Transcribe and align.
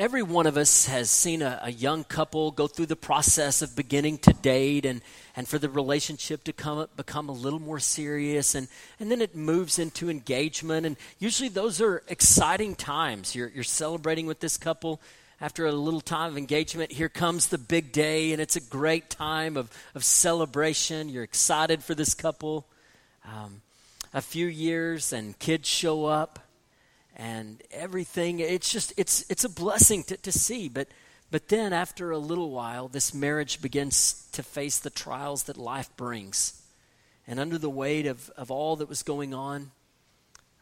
every 0.00 0.22
one 0.22 0.46
of 0.46 0.56
us 0.56 0.86
has 0.86 1.10
seen 1.10 1.42
a, 1.42 1.60
a, 1.62 1.70
young 1.70 2.04
couple 2.04 2.50
go 2.52 2.66
through 2.66 2.86
the 2.86 2.96
process 2.96 3.60
of 3.60 3.76
beginning 3.76 4.16
to 4.16 4.32
date 4.32 4.86
and, 4.86 5.02
and 5.36 5.46
for 5.46 5.58
the 5.58 5.68
relationship 5.68 6.42
to 6.42 6.54
come, 6.54 6.86
become 6.96 7.28
a 7.28 7.32
little 7.32 7.58
more 7.58 7.78
serious. 7.78 8.54
And, 8.54 8.66
and 8.98 9.10
then 9.10 9.20
it 9.20 9.36
moves 9.36 9.78
into 9.78 10.08
engagement. 10.08 10.86
And 10.86 10.96
usually 11.18 11.50
those 11.50 11.82
are 11.82 12.02
exciting 12.08 12.76
times. 12.76 13.34
You're, 13.34 13.48
you're 13.48 13.62
celebrating 13.62 14.24
with 14.24 14.40
this 14.40 14.56
couple. 14.56 15.02
After 15.38 15.66
a 15.66 15.72
little 15.72 16.00
time 16.00 16.30
of 16.30 16.38
engagement, 16.38 16.92
here 16.92 17.10
comes 17.10 17.48
the 17.48 17.58
big 17.58 17.92
day, 17.92 18.32
and 18.32 18.42
it's 18.42 18.56
a 18.56 18.60
great 18.60 19.10
time 19.10 19.56
of, 19.56 19.70
of 19.94 20.04
celebration. 20.04 21.10
You're 21.10 21.24
excited 21.24 21.82
for 21.82 21.94
this 21.94 22.14
couple. 22.14 22.66
Um, 23.24 23.60
a 24.12 24.20
few 24.20 24.46
years, 24.46 25.14
and 25.14 25.38
kids 25.38 25.68
show 25.68 26.06
up 26.06 26.49
and 27.20 27.62
everything 27.70 28.40
it's 28.40 28.72
just 28.72 28.94
it's 28.96 29.26
it's 29.28 29.44
a 29.44 29.48
blessing 29.48 30.02
to, 30.04 30.16
to 30.16 30.32
see. 30.32 30.70
But 30.70 30.88
but 31.30 31.48
then 31.48 31.74
after 31.74 32.10
a 32.10 32.18
little 32.18 32.50
while 32.50 32.88
this 32.88 33.12
marriage 33.12 33.60
begins 33.60 34.26
to 34.32 34.42
face 34.42 34.78
the 34.78 34.90
trials 34.90 35.44
that 35.44 35.58
life 35.58 35.94
brings. 35.96 36.62
And 37.26 37.38
under 37.38 37.58
the 37.58 37.70
weight 37.70 38.06
of, 38.06 38.30
of 38.30 38.50
all 38.50 38.76
that 38.76 38.88
was 38.88 39.02
going 39.02 39.34
on 39.34 39.70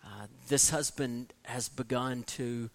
uh, 0.04 0.26
this 0.48 0.70
husband 0.70 1.32
has 1.44 1.68
begun 1.68 2.24
to 2.24 2.70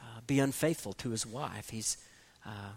uh, 0.00 0.20
be 0.26 0.40
unfaithful 0.40 0.94
to 0.94 1.10
his 1.10 1.26
wife. 1.26 1.68
He's 1.68 1.98
uh, 2.46 2.72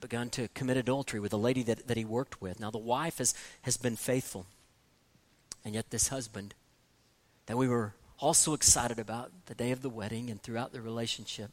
begun 0.00 0.30
to 0.30 0.48
commit 0.48 0.78
adultery 0.78 1.20
with 1.20 1.34
a 1.34 1.36
lady 1.36 1.62
that, 1.64 1.88
that 1.88 1.96
he 1.98 2.06
worked 2.06 2.40
with. 2.40 2.58
Now 2.58 2.70
the 2.70 2.78
wife 2.78 3.18
has, 3.18 3.34
has 3.62 3.76
been 3.76 3.96
faithful. 3.96 4.46
And 5.62 5.74
yet 5.74 5.90
this 5.90 6.08
husband 6.08 6.54
that 7.46 7.58
we 7.58 7.68
were 7.68 7.94
also 8.18 8.54
excited 8.54 8.98
about 8.98 9.30
the 9.46 9.54
day 9.54 9.70
of 9.72 9.82
the 9.82 9.90
wedding 9.90 10.30
and 10.30 10.42
throughout 10.42 10.72
the 10.72 10.80
relationship, 10.80 11.50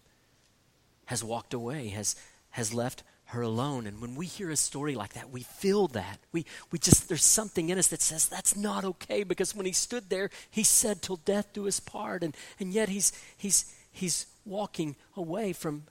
has 1.05 1.23
walked 1.23 1.53
away, 1.53 1.89
has, 1.89 2.15
has 2.51 2.73
left 2.73 3.03
her 3.25 3.41
alone. 3.41 3.87
And 3.87 4.01
when 4.01 4.15
we 4.15 4.25
hear 4.25 4.49
a 4.49 4.55
story 4.55 4.95
like 4.95 5.13
that, 5.13 5.29
we 5.29 5.41
feel 5.41 5.87
that. 5.89 6.19
We, 6.31 6.45
we 6.71 6.79
just, 6.79 7.09
there's 7.09 7.23
something 7.23 7.69
in 7.69 7.77
us 7.77 7.87
that 7.87 8.01
says 8.01 8.27
that's 8.27 8.55
not 8.55 8.85
okay 8.85 9.23
because 9.23 9.55
when 9.55 9.65
he 9.65 9.71
stood 9.71 10.09
there, 10.09 10.29
he 10.49 10.63
said, 10.63 11.01
till 11.01 11.17
death 11.17 11.51
do 11.53 11.67
us 11.67 11.79
part. 11.79 12.23
And, 12.23 12.35
and 12.59 12.73
yet 12.73 12.89
he's, 12.89 13.11
he's, 13.35 13.73
he's 13.91 14.27
walking 14.45 14.95
away 15.17 15.53
from 15.53 15.83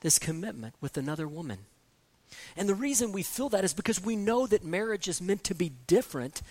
this 0.00 0.18
commitment 0.18 0.74
with 0.80 0.96
another 0.96 1.26
woman. 1.26 1.58
And 2.56 2.68
the 2.68 2.74
reason 2.74 3.12
we 3.12 3.22
feel 3.22 3.48
that 3.50 3.64
is 3.64 3.74
because 3.74 4.02
we 4.02 4.16
know 4.16 4.46
that 4.46 4.64
marriage 4.64 5.08
is 5.08 5.20
meant 5.20 5.44
to 5.44 5.54
be 5.54 5.72
different 5.86 6.42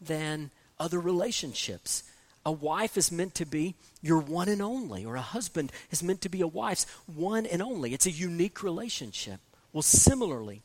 than 0.00 0.50
other 0.78 1.00
relationships. 1.00 2.02
A 2.46 2.52
wife 2.52 2.96
is 2.96 3.10
meant 3.10 3.34
to 3.34 3.44
be 3.44 3.74
your 4.00 4.20
one 4.20 4.48
and 4.48 4.62
only, 4.62 5.04
or 5.04 5.16
a 5.16 5.20
husband 5.20 5.72
is 5.90 6.00
meant 6.00 6.20
to 6.20 6.28
be 6.28 6.42
a 6.42 6.46
wife's 6.46 6.86
one 7.12 7.44
and 7.44 7.60
only. 7.60 7.92
It's 7.92 8.06
a 8.06 8.10
unique 8.12 8.62
relationship. 8.62 9.40
Well, 9.72 9.82
similarly, 9.82 10.62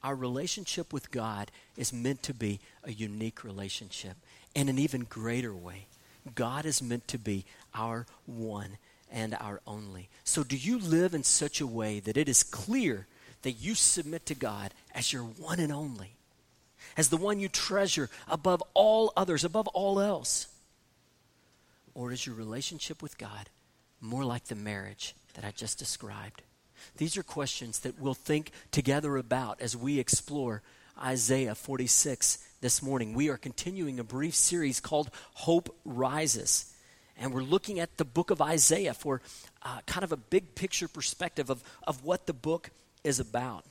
our 0.00 0.14
relationship 0.14 0.92
with 0.92 1.10
God 1.10 1.50
is 1.76 1.92
meant 1.92 2.22
to 2.22 2.32
be 2.32 2.60
a 2.84 2.92
unique 2.92 3.42
relationship. 3.42 4.16
In 4.54 4.68
an 4.68 4.78
even 4.78 5.02
greater 5.02 5.52
way, 5.52 5.88
God 6.36 6.66
is 6.66 6.80
meant 6.80 7.08
to 7.08 7.18
be 7.18 7.44
our 7.74 8.06
one 8.24 8.78
and 9.10 9.34
our 9.40 9.60
only. 9.66 10.08
So, 10.22 10.44
do 10.44 10.56
you 10.56 10.78
live 10.78 11.14
in 11.14 11.24
such 11.24 11.60
a 11.60 11.66
way 11.66 11.98
that 11.98 12.16
it 12.16 12.28
is 12.28 12.44
clear 12.44 13.08
that 13.42 13.52
you 13.52 13.74
submit 13.74 14.24
to 14.26 14.36
God 14.36 14.72
as 14.94 15.12
your 15.12 15.24
one 15.24 15.58
and 15.58 15.72
only? 15.72 16.13
As 16.96 17.08
the 17.08 17.16
one 17.16 17.40
you 17.40 17.48
treasure 17.48 18.10
above 18.28 18.62
all 18.74 19.12
others, 19.16 19.44
above 19.44 19.68
all 19.68 20.00
else? 20.00 20.48
Or 21.94 22.12
is 22.12 22.26
your 22.26 22.34
relationship 22.34 23.02
with 23.02 23.18
God 23.18 23.48
more 24.00 24.24
like 24.24 24.44
the 24.44 24.54
marriage 24.54 25.14
that 25.34 25.44
I 25.44 25.50
just 25.50 25.78
described? 25.78 26.42
These 26.96 27.16
are 27.16 27.22
questions 27.22 27.80
that 27.80 27.98
we'll 27.98 28.14
think 28.14 28.50
together 28.70 29.16
about 29.16 29.60
as 29.60 29.76
we 29.76 29.98
explore 29.98 30.62
Isaiah 31.02 31.54
46 31.54 32.38
this 32.60 32.82
morning. 32.82 33.14
We 33.14 33.28
are 33.28 33.36
continuing 33.36 33.98
a 33.98 34.04
brief 34.04 34.34
series 34.34 34.80
called 34.80 35.10
Hope 35.34 35.74
Rises. 35.84 36.72
And 37.16 37.32
we're 37.32 37.42
looking 37.42 37.78
at 37.78 37.96
the 37.96 38.04
book 38.04 38.30
of 38.30 38.40
Isaiah 38.40 38.94
for 38.94 39.20
uh, 39.62 39.80
kind 39.86 40.04
of 40.04 40.12
a 40.12 40.16
big 40.16 40.54
picture 40.54 40.88
perspective 40.88 41.50
of, 41.50 41.62
of 41.86 42.04
what 42.04 42.26
the 42.26 42.32
book 42.32 42.70
is 43.02 43.20
about. 43.20 43.64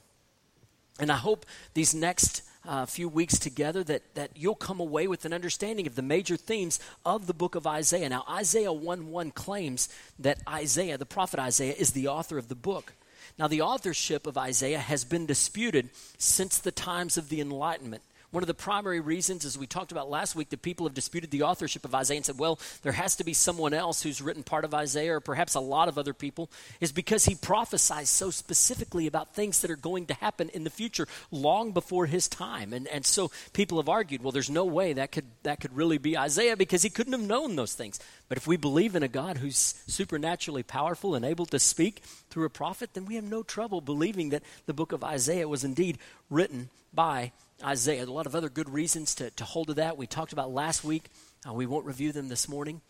And 0.99 1.11
I 1.11 1.17
hope 1.17 1.45
these 1.73 1.93
next 1.93 2.43
uh, 2.67 2.85
few 2.85 3.09
weeks 3.09 3.37
together 3.37 3.83
that, 3.83 4.15
that 4.15 4.31
you'll 4.35 4.55
come 4.55 4.79
away 4.79 5.07
with 5.07 5.25
an 5.25 5.33
understanding 5.33 5.87
of 5.87 5.95
the 5.95 6.01
major 6.01 6.37
themes 6.37 6.79
of 7.05 7.27
the 7.27 7.33
book 7.33 7.55
of 7.55 7.67
Isaiah. 7.67 8.09
Now, 8.09 8.23
Isaiah 8.29 8.71
1 8.71 9.07
1 9.07 9.31
claims 9.31 9.89
that 10.19 10.39
Isaiah, 10.47 10.97
the 10.97 11.05
prophet 11.05 11.39
Isaiah, 11.39 11.73
is 11.73 11.91
the 11.91 12.07
author 12.07 12.37
of 12.37 12.47
the 12.47 12.55
book. 12.55 12.93
Now, 13.37 13.47
the 13.47 13.61
authorship 13.61 14.27
of 14.27 14.37
Isaiah 14.37 14.79
has 14.79 15.03
been 15.03 15.25
disputed 15.25 15.89
since 16.17 16.57
the 16.57 16.71
times 16.71 17.17
of 17.17 17.29
the 17.29 17.41
Enlightenment. 17.41 18.03
One 18.33 18.41
of 18.41 18.47
the 18.47 18.55
primary 18.55 18.99
reasons, 18.99 19.45
as 19.45 19.59
we 19.59 19.67
talked 19.67 19.91
about 19.91 20.09
last 20.09 20.35
week, 20.35 20.49
that 20.49 20.63
people 20.63 20.87
have 20.87 20.95
disputed 20.95 21.29
the 21.29 21.43
authorship 21.43 21.85
of 21.85 21.93
Isaiah 21.93 22.17
and 22.17 22.25
said, 22.25 22.39
well, 22.39 22.59
there 22.81 22.91
has 22.91 23.15
to 23.17 23.23
be 23.23 23.35
someone 23.35 23.75
else 23.75 24.01
who's 24.01 24.23
written 24.23 24.41
part 24.41 24.65
of 24.65 24.73
Isaiah, 24.73 25.17
or 25.17 25.19
perhaps 25.19 25.53
a 25.53 25.59
lot 25.59 25.87
of 25.87 25.99
other 25.99 26.15
people, 26.15 26.49
is 26.81 26.91
because 26.91 27.25
he 27.25 27.35
prophesies 27.35 28.09
so 28.09 28.31
specifically 28.31 29.05
about 29.05 29.35
things 29.35 29.61
that 29.61 29.69
are 29.69 29.75
going 29.75 30.07
to 30.07 30.15
happen 30.15 30.49
in 30.49 30.63
the 30.63 30.71
future 30.71 31.07
long 31.29 31.73
before 31.73 32.07
his 32.07 32.27
time. 32.27 32.73
And, 32.73 32.87
and 32.87 33.05
so 33.05 33.29
people 33.53 33.77
have 33.77 33.87
argued, 33.87 34.23
well, 34.23 34.31
there's 34.31 34.49
no 34.49 34.65
way 34.65 34.93
that 34.93 35.11
could, 35.11 35.25
that 35.43 35.59
could 35.59 35.75
really 35.77 35.99
be 35.99 36.17
Isaiah 36.17 36.57
because 36.57 36.81
he 36.81 36.89
couldn't 36.89 37.13
have 37.13 37.21
known 37.21 37.55
those 37.55 37.75
things. 37.75 37.99
But 38.29 38.39
if 38.39 38.47
we 38.47 38.57
believe 38.57 38.95
in 38.95 39.03
a 39.03 39.07
God 39.07 39.37
who's 39.37 39.75
supernaturally 39.85 40.63
powerful 40.63 41.13
and 41.13 41.23
able 41.23 41.45
to 41.45 41.59
speak 41.59 42.01
through 42.31 42.45
a 42.45 42.49
prophet, 42.49 42.95
then 42.95 43.05
we 43.05 43.13
have 43.13 43.25
no 43.25 43.43
trouble 43.43 43.79
believing 43.79 44.29
that 44.29 44.41
the 44.65 44.73
book 44.73 44.91
of 44.91 45.03
Isaiah 45.03 45.47
was 45.47 45.63
indeed 45.63 45.99
written 46.31 46.69
by 46.91 47.31
Isaiah. 47.63 48.03
A 48.03 48.05
lot 48.05 48.25
of 48.25 48.35
other 48.35 48.49
good 48.49 48.69
reasons 48.69 49.15
to, 49.15 49.29
to 49.31 49.45
hold 49.45 49.67
to 49.67 49.75
that. 49.75 49.97
We 49.97 50.05
talked 50.05 50.33
about 50.33 50.51
last 50.51 50.83
week. 50.83 51.05
Uh, 51.47 51.53
we 51.53 51.65
won't 51.65 51.85
review 51.85 52.11
them 52.11 52.27
this 52.27 52.49
morning. 52.49 52.81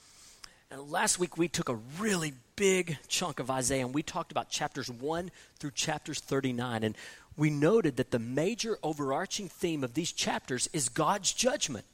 Uh, 0.71 0.81
last 0.81 1.19
week, 1.19 1.37
we 1.37 1.47
took 1.47 1.69
a 1.69 1.75
really 1.99 2.33
big 2.55 2.97
chunk 3.07 3.39
of 3.39 3.51
Isaiah 3.51 3.85
and 3.85 3.93
we 3.93 4.01
talked 4.01 4.31
about 4.31 4.49
chapters 4.49 4.89
1 4.89 5.29
through 5.59 5.71
chapters 5.71 6.19
39. 6.19 6.83
And 6.83 6.95
we 7.37 7.49
noted 7.49 7.97
that 7.97 8.11
the 8.11 8.19
major 8.19 8.77
overarching 8.81 9.47
theme 9.47 9.83
of 9.83 9.93
these 9.93 10.11
chapters 10.11 10.67
is 10.73 10.89
God's 10.89 11.33
judgment, 11.33 11.85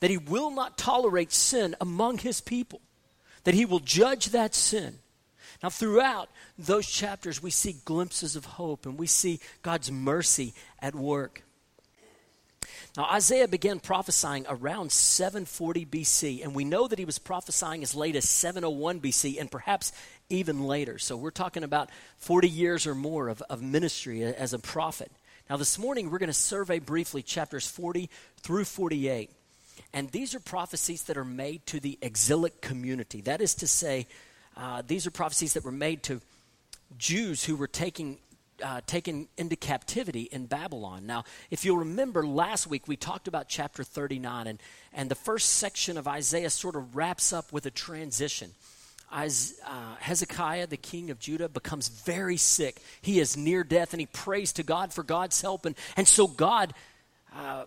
that 0.00 0.10
He 0.10 0.18
will 0.18 0.50
not 0.50 0.78
tolerate 0.78 1.32
sin 1.32 1.74
among 1.80 2.18
His 2.18 2.40
people, 2.40 2.80
that 3.44 3.54
He 3.54 3.64
will 3.64 3.80
judge 3.80 4.26
that 4.26 4.54
sin. 4.54 4.98
Now, 5.62 5.70
throughout 5.70 6.28
those 6.58 6.86
chapters, 6.86 7.42
we 7.42 7.50
see 7.50 7.76
glimpses 7.84 8.34
of 8.36 8.44
hope 8.44 8.86
and 8.86 8.98
we 8.98 9.06
see 9.06 9.40
God's 9.62 9.90
mercy 9.90 10.54
at 10.80 10.94
work. 10.94 11.42
Now, 12.94 13.06
Isaiah 13.10 13.48
began 13.48 13.80
prophesying 13.80 14.44
around 14.46 14.92
740 14.92 15.86
BC, 15.86 16.44
and 16.44 16.54
we 16.54 16.64
know 16.64 16.86
that 16.86 16.98
he 16.98 17.06
was 17.06 17.18
prophesying 17.18 17.82
as 17.82 17.94
late 17.94 18.16
as 18.16 18.28
701 18.28 19.00
BC 19.00 19.40
and 19.40 19.50
perhaps 19.50 19.92
even 20.28 20.64
later. 20.64 20.98
So 20.98 21.16
we're 21.16 21.30
talking 21.30 21.64
about 21.64 21.88
40 22.18 22.50
years 22.50 22.86
or 22.86 22.94
more 22.94 23.28
of, 23.28 23.40
of 23.48 23.62
ministry 23.62 24.22
as 24.22 24.52
a 24.52 24.58
prophet. 24.58 25.10
Now, 25.48 25.56
this 25.56 25.78
morning 25.78 26.10
we're 26.10 26.18
going 26.18 26.28
to 26.28 26.34
survey 26.34 26.80
briefly 26.80 27.22
chapters 27.22 27.66
40 27.66 28.10
through 28.42 28.64
48. 28.64 29.30
And 29.94 30.10
these 30.10 30.34
are 30.34 30.40
prophecies 30.40 31.04
that 31.04 31.16
are 31.16 31.24
made 31.24 31.64
to 31.66 31.80
the 31.80 31.98
exilic 32.02 32.60
community. 32.60 33.22
That 33.22 33.40
is 33.40 33.54
to 33.56 33.66
say, 33.66 34.06
uh, 34.54 34.82
these 34.86 35.06
are 35.06 35.10
prophecies 35.10 35.54
that 35.54 35.64
were 35.64 35.72
made 35.72 36.02
to 36.04 36.20
Jews 36.98 37.42
who 37.44 37.56
were 37.56 37.66
taking 37.66 38.18
uh, 38.62 38.80
taken 38.86 39.28
into 39.36 39.56
captivity 39.56 40.22
in 40.22 40.46
Babylon. 40.46 41.06
Now, 41.06 41.24
if 41.50 41.64
you'll 41.64 41.78
remember 41.78 42.26
last 42.26 42.66
week, 42.66 42.88
we 42.88 42.96
talked 42.96 43.28
about 43.28 43.48
chapter 43.48 43.84
39, 43.84 44.46
and, 44.46 44.58
and 44.92 45.10
the 45.10 45.14
first 45.14 45.50
section 45.50 45.98
of 45.98 46.08
Isaiah 46.08 46.50
sort 46.50 46.76
of 46.76 46.94
wraps 46.94 47.32
up 47.32 47.52
with 47.52 47.66
a 47.66 47.70
transition. 47.70 48.52
As, 49.10 49.54
uh, 49.66 49.96
Hezekiah, 50.00 50.68
the 50.68 50.78
king 50.78 51.10
of 51.10 51.18
Judah, 51.18 51.48
becomes 51.48 51.88
very 51.88 52.38
sick. 52.38 52.80
He 53.02 53.20
is 53.20 53.36
near 53.36 53.62
death, 53.62 53.92
and 53.92 54.00
he 54.00 54.06
prays 54.06 54.52
to 54.54 54.62
God 54.62 54.92
for 54.92 55.02
God's 55.02 55.40
help. 55.40 55.66
And, 55.66 55.76
and 55.96 56.08
so 56.08 56.26
God 56.26 56.72
uh, 57.36 57.64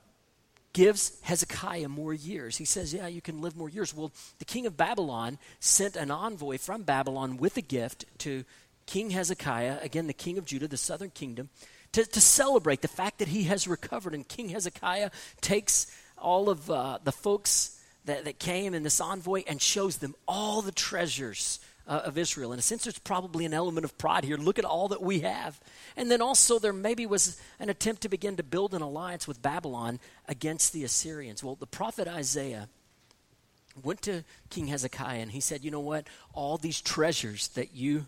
gives 0.75 1.17
Hezekiah 1.21 1.87
more 1.87 2.13
years. 2.13 2.57
He 2.57 2.65
says, 2.65 2.93
Yeah, 2.93 3.07
you 3.07 3.21
can 3.21 3.41
live 3.41 3.55
more 3.55 3.69
years. 3.69 3.95
Well, 3.95 4.11
the 4.39 4.45
king 4.45 4.65
of 4.65 4.75
Babylon 4.75 5.37
sent 5.59 5.95
an 5.95 6.11
envoy 6.11 6.57
from 6.57 6.83
Babylon 6.83 7.37
with 7.37 7.55
a 7.57 7.61
gift 7.61 8.05
to 8.19 8.43
King 8.85 9.09
Hezekiah, 9.11 9.79
again, 9.81 10.07
the 10.07 10.13
king 10.13 10.37
of 10.37 10.45
Judah, 10.45 10.67
the 10.67 10.77
southern 10.77 11.09
kingdom, 11.09 11.49
to, 11.91 12.05
to 12.05 12.21
celebrate 12.21 12.81
the 12.81 12.87
fact 12.87 13.19
that 13.19 13.29
he 13.29 13.43
has 13.43 13.67
recovered. 13.67 14.13
And 14.13 14.27
King 14.27 14.49
Hezekiah 14.49 15.11
takes 15.41 15.87
all 16.17 16.49
of 16.49 16.69
uh, 16.69 16.99
the 17.03 17.11
folks 17.11 17.79
that, 18.05 18.25
that 18.25 18.39
came 18.39 18.73
in 18.73 18.83
this 18.83 19.01
envoy 19.01 19.43
and 19.47 19.61
shows 19.61 19.97
them 19.97 20.15
all 20.27 20.61
the 20.61 20.71
treasures 20.71 21.59
uh, 21.87 22.01
of 22.05 22.17
Israel. 22.17 22.53
In 22.53 22.59
a 22.59 22.61
sense, 22.61 22.83
there's 22.83 22.99
probably 22.99 23.45
an 23.45 23.53
element 23.53 23.85
of 23.85 23.97
pride 23.97 24.23
here. 24.23 24.37
Look 24.37 24.59
at 24.59 24.65
all 24.65 24.89
that 24.89 25.01
we 25.01 25.19
have. 25.19 25.59
And 25.95 26.09
then 26.09 26.21
also, 26.21 26.59
there 26.59 26.73
maybe 26.73 27.05
was 27.05 27.39
an 27.59 27.69
attempt 27.69 28.01
to 28.03 28.09
begin 28.09 28.37
to 28.37 28.43
build 28.43 28.73
an 28.73 28.81
alliance 28.81 29.27
with 29.27 29.41
Babylon 29.41 29.99
against 30.27 30.73
the 30.73 30.83
Assyrians. 30.83 31.43
Well, 31.43 31.55
the 31.55 31.67
prophet 31.67 32.07
Isaiah 32.07 32.69
went 33.83 34.01
to 34.03 34.23
King 34.49 34.67
Hezekiah 34.67 35.19
and 35.19 35.31
he 35.31 35.41
said, 35.41 35.63
You 35.63 35.71
know 35.71 35.79
what? 35.79 36.07
All 36.33 36.57
these 36.57 36.81
treasures 36.81 37.49
that 37.49 37.75
you 37.75 38.07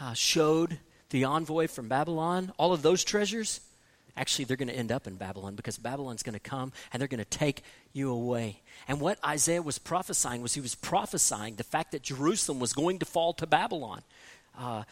uh, 0.00 0.14
showed 0.14 0.78
the 1.10 1.24
envoy 1.24 1.68
from 1.68 1.88
Babylon, 1.88 2.52
all 2.56 2.72
of 2.72 2.82
those 2.82 3.04
treasures, 3.04 3.60
actually 4.16 4.44
they're 4.44 4.56
going 4.56 4.68
to 4.68 4.76
end 4.76 4.92
up 4.92 5.06
in 5.06 5.16
Babylon 5.16 5.54
because 5.54 5.78
Babylon's 5.78 6.22
going 6.22 6.34
to 6.34 6.40
come 6.40 6.72
and 6.92 7.00
they're 7.00 7.08
going 7.08 7.18
to 7.18 7.24
take 7.24 7.62
you 7.92 8.10
away. 8.10 8.60
And 8.88 9.00
what 9.00 9.18
Isaiah 9.24 9.62
was 9.62 9.78
prophesying 9.78 10.42
was 10.42 10.54
he 10.54 10.60
was 10.60 10.74
prophesying 10.74 11.56
the 11.56 11.64
fact 11.64 11.92
that 11.92 12.02
Jerusalem 12.02 12.60
was 12.60 12.72
going 12.72 12.98
to 13.00 13.06
fall 13.06 13.32
to 13.34 13.46
Babylon. 13.46 14.02
Uh, 14.58 14.84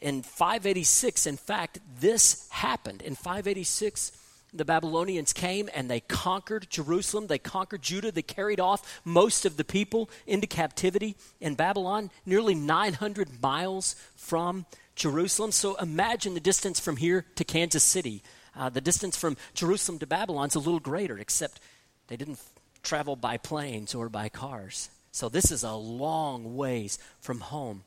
in 0.00 0.22
586, 0.22 1.26
in 1.26 1.36
fact, 1.36 1.80
this 2.00 2.48
happened. 2.50 3.02
In 3.02 3.14
586, 3.14 4.12
the 4.56 4.64
Babylonians 4.64 5.32
came 5.32 5.68
and 5.74 5.90
they 5.90 6.00
conquered 6.00 6.68
Jerusalem. 6.70 7.26
They 7.26 7.38
conquered 7.38 7.82
Judah. 7.82 8.10
They 8.12 8.22
carried 8.22 8.60
off 8.60 9.00
most 9.04 9.44
of 9.44 9.56
the 9.56 9.64
people 9.64 10.10
into 10.26 10.46
captivity 10.46 11.16
in 11.40 11.54
Babylon, 11.54 12.10
nearly 12.24 12.54
900 12.54 13.42
miles 13.42 13.96
from 14.14 14.66
Jerusalem. 14.94 15.52
So 15.52 15.76
imagine 15.76 16.34
the 16.34 16.40
distance 16.40 16.80
from 16.80 16.96
here 16.96 17.26
to 17.36 17.44
Kansas 17.44 17.84
City. 17.84 18.22
Uh, 18.56 18.70
the 18.70 18.80
distance 18.80 19.16
from 19.16 19.36
Jerusalem 19.54 19.98
to 19.98 20.06
Babylon 20.06 20.48
is 20.48 20.54
a 20.54 20.60
little 20.60 20.80
greater, 20.80 21.18
except 21.18 21.60
they 22.08 22.16
didn't 22.16 22.34
f- 22.34 22.52
travel 22.82 23.14
by 23.14 23.36
planes 23.36 23.94
or 23.94 24.08
by 24.08 24.28
cars. 24.28 24.88
So 25.12 25.28
this 25.28 25.50
is 25.50 25.62
a 25.62 25.74
long 25.74 26.56
ways 26.56 26.98
from 27.20 27.40
home. 27.40 27.84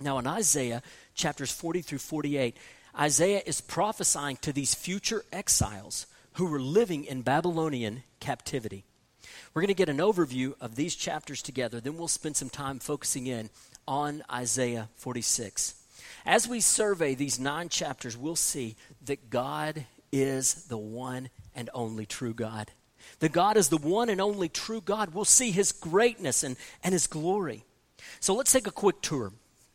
Now, 0.00 0.18
in 0.18 0.26
Isaiah 0.26 0.82
chapters 1.14 1.50
40 1.50 1.82
through 1.82 1.98
48, 1.98 2.56
Isaiah 2.98 3.42
is 3.46 3.60
prophesying 3.60 4.38
to 4.38 4.52
these 4.52 4.74
future 4.74 5.24
exiles 5.32 6.06
who 6.32 6.46
were 6.46 6.60
living 6.60 7.04
in 7.04 7.22
Babylonian 7.22 8.02
captivity. 8.20 8.84
We're 9.54 9.62
going 9.62 9.68
to 9.68 9.74
get 9.74 9.88
an 9.88 9.98
overview 9.98 10.54
of 10.60 10.74
these 10.74 10.94
chapters 10.94 11.42
together, 11.42 11.80
then 11.80 11.96
we'll 11.96 12.08
spend 12.08 12.36
some 12.36 12.50
time 12.50 12.78
focusing 12.78 13.26
in 13.26 13.50
on 13.86 14.22
Isaiah 14.30 14.88
46. 14.96 15.74
As 16.26 16.48
we 16.48 16.60
survey 16.60 17.14
these 17.14 17.38
nine 17.38 17.68
chapters, 17.68 18.16
we'll 18.16 18.36
see 18.36 18.76
that 19.04 19.30
God 19.30 19.86
is 20.12 20.66
the 20.66 20.78
one 20.78 21.30
and 21.54 21.70
only 21.72 22.06
true 22.06 22.34
God. 22.34 22.70
That 23.20 23.32
God 23.32 23.56
is 23.56 23.68
the 23.68 23.78
one 23.78 24.08
and 24.08 24.20
only 24.20 24.48
true 24.48 24.80
God. 24.80 25.14
We'll 25.14 25.24
see 25.24 25.50
his 25.50 25.72
greatness 25.72 26.42
and, 26.42 26.56
and 26.84 26.92
his 26.92 27.06
glory. 27.06 27.64
So 28.20 28.34
let's 28.34 28.52
take 28.52 28.66
a 28.66 28.72
quick 28.72 29.00
tour. 29.00 29.32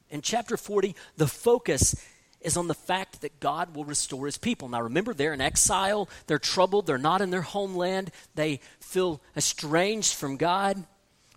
In 0.10 0.22
chapter 0.22 0.58
40, 0.58 0.96
the 1.18 1.28
focus 1.28 1.96
is 2.44 2.58
on 2.58 2.68
the 2.68 2.74
fact 2.74 3.22
that 3.22 3.40
God 3.40 3.76
will 3.76 3.86
restore 3.86 4.26
his 4.26 4.38
people. 4.38 4.70
Now 4.70 4.82
remember, 4.82 5.14
they're 5.14 5.34
in 5.34 5.42
exile, 5.42 6.10
they're 6.28 6.40
troubled, 6.40 6.88
they're 6.88 6.98
not 6.98 7.22
in 7.22 7.30
their 7.30 7.42
homeland, 7.42 8.12
they 8.36 8.60
feel 8.80 9.22
estranged 9.36 10.16
from 10.16 10.38
God. 10.38 10.84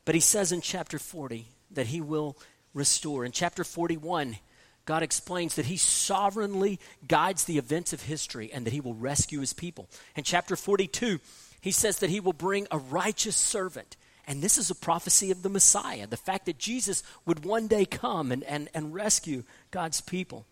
But 0.04 0.14
he 0.14 0.20
says 0.20 0.52
in 0.52 0.60
chapter 0.60 0.98
40 0.98 1.46
that 1.72 1.86
he 1.86 2.00
will 2.00 2.36
restore. 2.74 3.24
In 3.24 3.32
chapter 3.32 3.64
41, 3.64 4.36
God 4.84 5.02
explains 5.02 5.56
that 5.56 5.66
he 5.66 5.76
sovereignly 5.76 6.78
guides 7.06 7.44
the 7.44 7.58
events 7.58 7.92
of 7.92 8.02
history 8.02 8.52
and 8.52 8.64
that 8.64 8.72
he 8.72 8.80
will 8.80 8.94
rescue 8.94 9.40
his 9.40 9.52
people. 9.52 9.88
In 10.14 10.22
chapter 10.22 10.54
42, 10.54 11.18
he 11.60 11.72
says 11.72 11.98
that 11.98 12.10
he 12.10 12.20
will 12.20 12.32
bring 12.32 12.68
a 12.70 12.78
righteous 12.78 13.36
servant 13.36 13.96
and 14.26 14.42
this 14.42 14.58
is 14.58 14.70
a 14.70 14.74
prophecy 14.74 15.30
of 15.30 15.42
the 15.42 15.48
Messiah, 15.48 16.06
the 16.06 16.16
fact 16.16 16.46
that 16.46 16.58
Jesus 16.58 17.02
would 17.24 17.44
one 17.44 17.68
day 17.68 17.84
come 17.84 18.32
and, 18.32 18.42
and, 18.44 18.68
and 18.74 18.92
rescue 18.92 19.44
God's 19.70 20.00
people. 20.00 20.46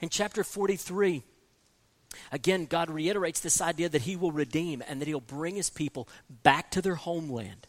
In 0.00 0.08
chapter 0.08 0.44
43, 0.44 1.22
again, 2.32 2.66
God 2.66 2.90
reiterates 2.90 3.40
this 3.40 3.60
idea 3.60 3.88
that 3.88 4.02
he 4.02 4.16
will 4.16 4.32
redeem 4.32 4.82
and 4.86 5.00
that 5.00 5.08
he'll 5.08 5.20
bring 5.20 5.56
his 5.56 5.70
people 5.70 6.08
back 6.42 6.70
to 6.72 6.82
their 6.82 6.96
homeland. 6.96 7.66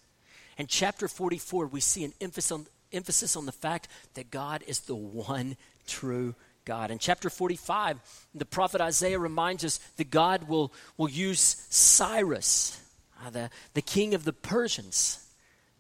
In 0.58 0.68
chapter 0.68 1.08
44, 1.08 1.68
we 1.68 1.80
see 1.80 2.04
an 2.04 2.14
emphasis 2.20 2.52
on, 2.52 2.66
emphasis 2.92 3.36
on 3.36 3.46
the 3.46 3.52
fact 3.52 3.88
that 4.16 4.32
God 4.32 4.64
is 4.68 4.82
the 4.82 4.96
one 4.96 5.56
true 5.86 6.36
God. 6.66 6.92
In 6.92 7.00
chapter 7.00 7.30
45, 7.30 8.00
the 8.36 8.46
prophet 8.46 8.82
Isaiah 8.82 9.20
reminds 9.20 9.64
us 9.64 9.78
that 9.96 10.10
God 10.10 10.50
will, 10.50 10.74
will 10.98 11.10
use 11.10 11.66
Cyrus, 11.70 12.82
uh, 13.26 13.30
the, 13.30 13.50
the 13.74 13.82
king 13.82 14.14
of 14.14 14.26
the 14.26 14.34
Persians, 14.34 15.24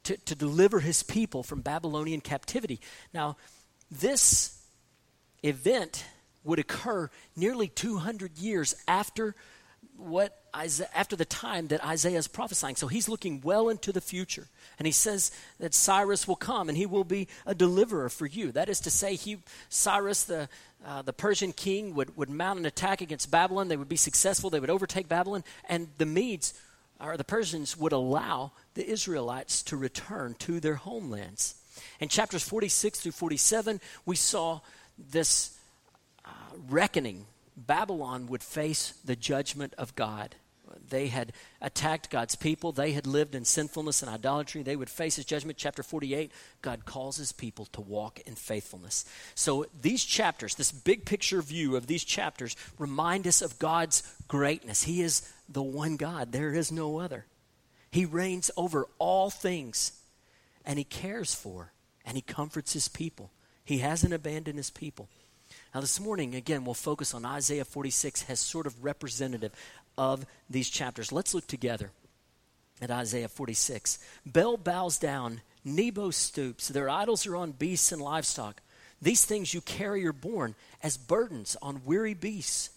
to, 0.04 0.16
to 0.16 0.36
deliver 0.36 0.80
his 0.80 1.04
people 1.04 1.44
from 1.44 1.60
Babylonian 1.60 2.22
captivity. 2.22 2.80
Now, 3.14 3.36
this 3.92 4.64
event 5.44 6.06
would 6.48 6.60
occur 6.60 7.10
nearly 7.36 7.68
200 7.68 8.38
years 8.38 8.76
after 8.88 9.36
what 9.98 10.42
Isaiah, 10.56 10.90
after 10.94 11.16
the 11.16 11.26
time 11.26 11.68
that 11.68 11.84
Isaiah 11.84 12.18
is 12.18 12.28
prophesying. 12.28 12.76
So 12.76 12.88
he's 12.88 13.10
looking 13.10 13.42
well 13.42 13.70
into 13.70 13.92
the 13.92 14.02
future. 14.02 14.48
And 14.80 14.86
he 14.86 14.92
says 14.92 15.32
that 15.60 15.74
Cyrus 15.74 16.28
will 16.28 16.36
come 16.36 16.70
and 16.70 16.78
he 16.78 16.86
will 16.86 17.04
be 17.04 17.28
a 17.46 17.54
deliverer 17.54 18.10
for 18.10 18.26
you. 18.26 18.52
That 18.52 18.70
is 18.70 18.80
to 18.82 18.92
say, 18.92 19.16
he, 19.16 19.38
Cyrus, 19.70 20.24
the, 20.24 20.50
uh, 20.86 21.02
the 21.02 21.14
Persian 21.14 21.52
king, 21.52 21.96
would, 21.96 22.16
would 22.16 22.30
mount 22.30 22.60
an 22.60 22.66
attack 22.66 23.02
against 23.02 23.32
Babylon. 23.32 23.68
They 23.68 23.78
would 23.78 23.90
be 23.90 23.98
successful. 23.98 24.50
They 24.50 24.60
would 24.60 24.70
overtake 24.70 25.08
Babylon. 25.08 25.44
And 25.68 25.90
the 25.98 26.06
Medes 26.06 26.54
or 27.00 27.18
the 27.18 27.24
Persians 27.24 27.78
would 27.78 27.92
allow 27.92 28.52
the 28.74 28.88
Israelites 28.88 29.62
to 29.64 29.78
return 29.78 30.36
to 30.40 30.60
their 30.60 30.76
homelands. 30.76 31.56
In 32.00 32.10
chapters 32.10 32.48
46 32.48 33.02
through 33.02 33.12
47, 33.12 33.80
we 34.06 34.16
saw 34.16 34.62
this 34.98 35.57
reckoning. 36.70 37.26
Babylon 37.56 38.28
would 38.28 38.44
face 38.44 38.94
the 39.04 39.16
judgment 39.16 39.74
of 39.78 39.96
God. 39.96 40.36
They 40.90 41.08
had 41.08 41.34
attacked 41.62 42.10
God's 42.10 42.36
people. 42.36 42.72
They 42.72 42.92
had 42.92 43.08
lived 43.08 43.36
in 43.36 43.46
sinfulness 43.46 44.02
and 44.02 44.12
idolatry. 44.12 44.62
They 44.62 44.76
would 44.76 44.90
face 44.90 45.16
his 45.16 45.26
judgment. 45.26 45.58
Chapter 45.58 45.82
48, 45.84 46.32
God 46.62 46.86
calls 46.86 47.18
his 47.18 47.32
people 47.32 47.66
to 47.68 47.82
walk 47.82 48.20
in 48.22 48.36
faithfulness. 48.36 49.06
So 49.34 49.66
these 49.82 50.04
chapters, 50.04 50.56
this 50.56 50.72
big 50.72 51.06
picture 51.06 51.42
view 51.42 51.76
of 51.76 51.88
these 51.88 52.04
chapters, 52.04 52.56
remind 52.78 53.28
us 53.28 53.42
of 53.42 53.60
God's 53.60 54.04
greatness. 54.28 54.84
He 54.84 55.02
is 55.02 55.32
the 55.50 55.64
one 55.64 55.98
God, 55.98 56.32
there 56.32 56.54
is 56.54 56.72
no 56.72 57.00
other. 57.00 57.26
He 57.90 58.06
reigns 58.06 58.52
over 58.58 58.88
all 59.00 59.30
things, 59.30 59.94
and 60.66 60.78
he 60.78 60.84
cares 60.84 61.34
for 61.34 61.72
and 62.06 62.16
he 62.16 62.22
comforts 62.22 62.74
his 62.74 62.88
people. 62.88 63.32
He 63.66 63.80
hasn't 63.80 64.14
abandoned 64.14 64.58
his 64.58 64.70
people. 64.70 65.10
Now, 65.74 65.82
this 65.82 66.00
morning, 66.00 66.36
again, 66.36 66.64
we'll 66.64 66.74
focus 66.74 67.14
on 67.14 67.26
Isaiah 67.26 67.66
46 67.66 68.26
as 68.30 68.40
sort 68.40 68.68
of 68.68 68.84
representative 68.84 69.52
of 69.98 70.26
these 70.50 70.70
chapters. 70.70 71.12
Let's 71.12 71.34
look 71.34 71.48
together 71.48 71.92
at 72.82 72.92
Isaiah 72.92 73.28
46. 73.28 74.00
Bel 74.26 74.58
bows 74.58 74.98
down, 74.98 75.42
Nebo 75.64 76.12
stoops. 76.12 76.68
Their 76.68 76.90
idols 76.90 77.28
are 77.28 77.36
on 77.36 77.52
beasts 77.52 77.92
and 77.92 78.02
livestock. 78.02 78.62
These 79.02 79.26
things 79.26 79.54
you 79.54 79.62
carry 79.62 80.06
are 80.08 80.14
borne 80.14 80.56
as 80.82 80.98
burdens 80.98 81.56
on 81.62 81.86
weary 81.86 82.14
beasts. 82.14 82.72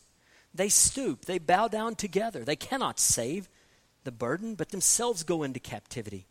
They 0.54 0.68
stoop, 0.68 1.26
they 1.26 1.38
bow 1.38 1.68
down 1.68 1.94
together. 1.94 2.44
They 2.44 2.56
cannot 2.56 2.98
save 2.98 3.48
the 4.04 4.10
burden, 4.10 4.54
but 4.56 4.70
themselves 4.70 5.22
go 5.22 5.42
into 5.42 5.60
captivity. 5.60 6.26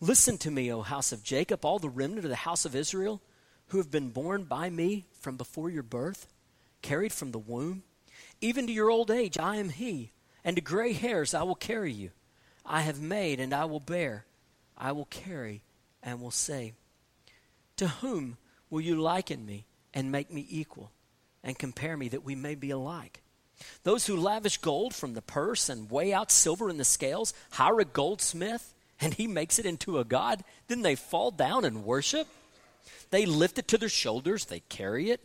Listen 0.00 0.38
to 0.38 0.50
me, 0.50 0.72
O 0.72 0.82
house 0.82 1.12
of 1.12 1.22
Jacob, 1.22 1.64
all 1.64 1.78
the 1.78 1.88
remnant 1.88 2.24
of 2.24 2.30
the 2.30 2.36
house 2.36 2.64
of 2.64 2.74
Israel, 2.74 3.20
who 3.68 3.78
have 3.78 3.90
been 3.90 4.10
borne 4.10 4.44
by 4.44 4.70
me 4.70 5.04
from 5.20 5.36
before 5.36 5.70
your 5.70 5.82
birth, 5.82 6.26
carried 6.82 7.12
from 7.12 7.32
the 7.32 7.38
womb. 7.38 7.82
Even 8.40 8.66
to 8.66 8.72
your 8.72 8.90
old 8.90 9.10
age, 9.10 9.38
I 9.38 9.56
am 9.56 9.70
he, 9.70 10.12
and 10.44 10.56
to 10.56 10.62
gray 10.62 10.92
hairs 10.92 11.34
I 11.34 11.42
will 11.42 11.54
carry 11.54 11.92
you. 11.92 12.10
I 12.66 12.82
have 12.82 13.00
made, 13.00 13.40
and 13.40 13.52
I 13.52 13.64
will 13.64 13.80
bear. 13.80 14.26
I 14.76 14.92
will 14.92 15.06
carry, 15.06 15.62
and 16.02 16.20
will 16.20 16.30
say, 16.30 16.74
To 17.76 17.88
whom 17.88 18.36
will 18.70 18.80
you 18.80 19.00
liken 19.00 19.44
me 19.44 19.66
and 19.92 20.12
make 20.12 20.32
me 20.32 20.46
equal, 20.48 20.92
and 21.42 21.58
compare 21.58 21.96
me 21.96 22.08
that 22.08 22.24
we 22.24 22.34
may 22.34 22.54
be 22.54 22.70
alike? 22.70 23.22
Those 23.82 24.06
who 24.06 24.16
lavish 24.16 24.58
gold 24.58 24.94
from 24.94 25.14
the 25.14 25.22
purse 25.22 25.68
and 25.68 25.90
weigh 25.90 26.12
out 26.12 26.30
silver 26.30 26.68
in 26.68 26.76
the 26.76 26.84
scales 26.84 27.34
hire 27.52 27.80
a 27.80 27.84
goldsmith, 27.84 28.74
and 29.00 29.14
he 29.14 29.26
makes 29.26 29.58
it 29.58 29.66
into 29.66 29.98
a 29.98 30.04
god. 30.04 30.42
Then 30.68 30.82
they 30.82 30.94
fall 30.94 31.30
down 31.30 31.64
and 31.64 31.84
worship. 31.84 32.26
They 33.10 33.26
lift 33.26 33.58
it 33.58 33.68
to 33.68 33.78
their 33.78 33.88
shoulders, 33.88 34.46
they 34.46 34.60
carry 34.60 35.10
it, 35.10 35.20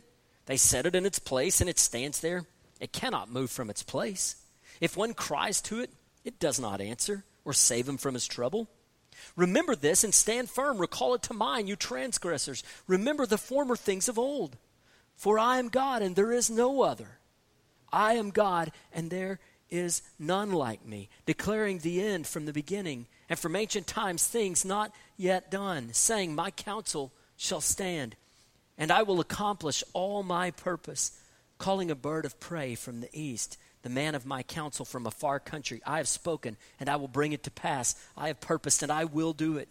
they 0.46 0.56
set 0.56 0.86
it 0.86 0.94
in 0.94 1.06
its 1.06 1.18
place, 1.18 1.60
and 1.60 1.70
it 1.70 1.78
stands 1.78 2.20
there. 2.20 2.44
It 2.80 2.92
cannot 2.92 3.30
move 3.30 3.50
from 3.50 3.70
its 3.70 3.82
place. 3.82 4.36
If 4.80 4.96
one 4.96 5.14
cries 5.14 5.60
to 5.62 5.80
it, 5.80 5.90
it 6.24 6.40
does 6.40 6.58
not 6.58 6.80
answer 6.80 7.24
or 7.44 7.52
save 7.52 7.88
him 7.88 7.98
from 7.98 8.14
his 8.14 8.26
trouble. 8.26 8.68
Remember 9.36 9.76
this 9.76 10.04
and 10.04 10.14
stand 10.14 10.50
firm. 10.50 10.78
Recall 10.78 11.14
it 11.14 11.22
to 11.24 11.34
mind, 11.34 11.68
you 11.68 11.76
transgressors. 11.76 12.62
Remember 12.86 13.26
the 13.26 13.38
former 13.38 13.76
things 13.76 14.08
of 14.08 14.18
old. 14.18 14.56
For 15.16 15.38
I 15.38 15.58
am 15.58 15.68
God, 15.68 16.00
and 16.02 16.16
there 16.16 16.32
is 16.32 16.48
no 16.50 16.82
other. 16.82 17.18
I 17.92 18.14
am 18.14 18.30
God, 18.30 18.72
and 18.92 19.10
there 19.10 19.38
is 19.68 20.02
none 20.18 20.52
like 20.52 20.84
me, 20.84 21.08
declaring 21.26 21.78
the 21.78 22.02
end 22.02 22.26
from 22.26 22.46
the 22.46 22.52
beginning, 22.52 23.06
and 23.28 23.38
from 23.38 23.54
ancient 23.54 23.86
times 23.86 24.26
things 24.26 24.64
not 24.64 24.92
yet 25.16 25.50
done, 25.50 25.92
saying, 25.92 26.34
My 26.34 26.50
counsel 26.50 27.12
shall 27.40 27.62
stand, 27.62 28.16
and 28.76 28.92
I 28.92 29.02
will 29.02 29.18
accomplish 29.18 29.82
all 29.94 30.22
my 30.22 30.50
purpose, 30.50 31.18
calling 31.56 31.90
a 31.90 31.94
bird 31.94 32.26
of 32.26 32.38
prey 32.38 32.74
from 32.74 33.00
the 33.00 33.08
east, 33.14 33.56
the 33.82 33.88
man 33.88 34.14
of 34.14 34.26
my 34.26 34.42
counsel 34.42 34.84
from 34.84 35.06
a 35.06 35.10
far 35.10 35.40
country. 35.40 35.80
I 35.86 35.96
have 35.96 36.06
spoken, 36.06 36.58
and 36.78 36.90
I 36.90 36.96
will 36.96 37.08
bring 37.08 37.32
it 37.32 37.42
to 37.44 37.50
pass. 37.50 37.94
I 38.14 38.26
have 38.28 38.42
purposed, 38.42 38.82
and 38.82 38.92
I 38.92 39.06
will 39.06 39.32
do 39.32 39.56
it. 39.56 39.68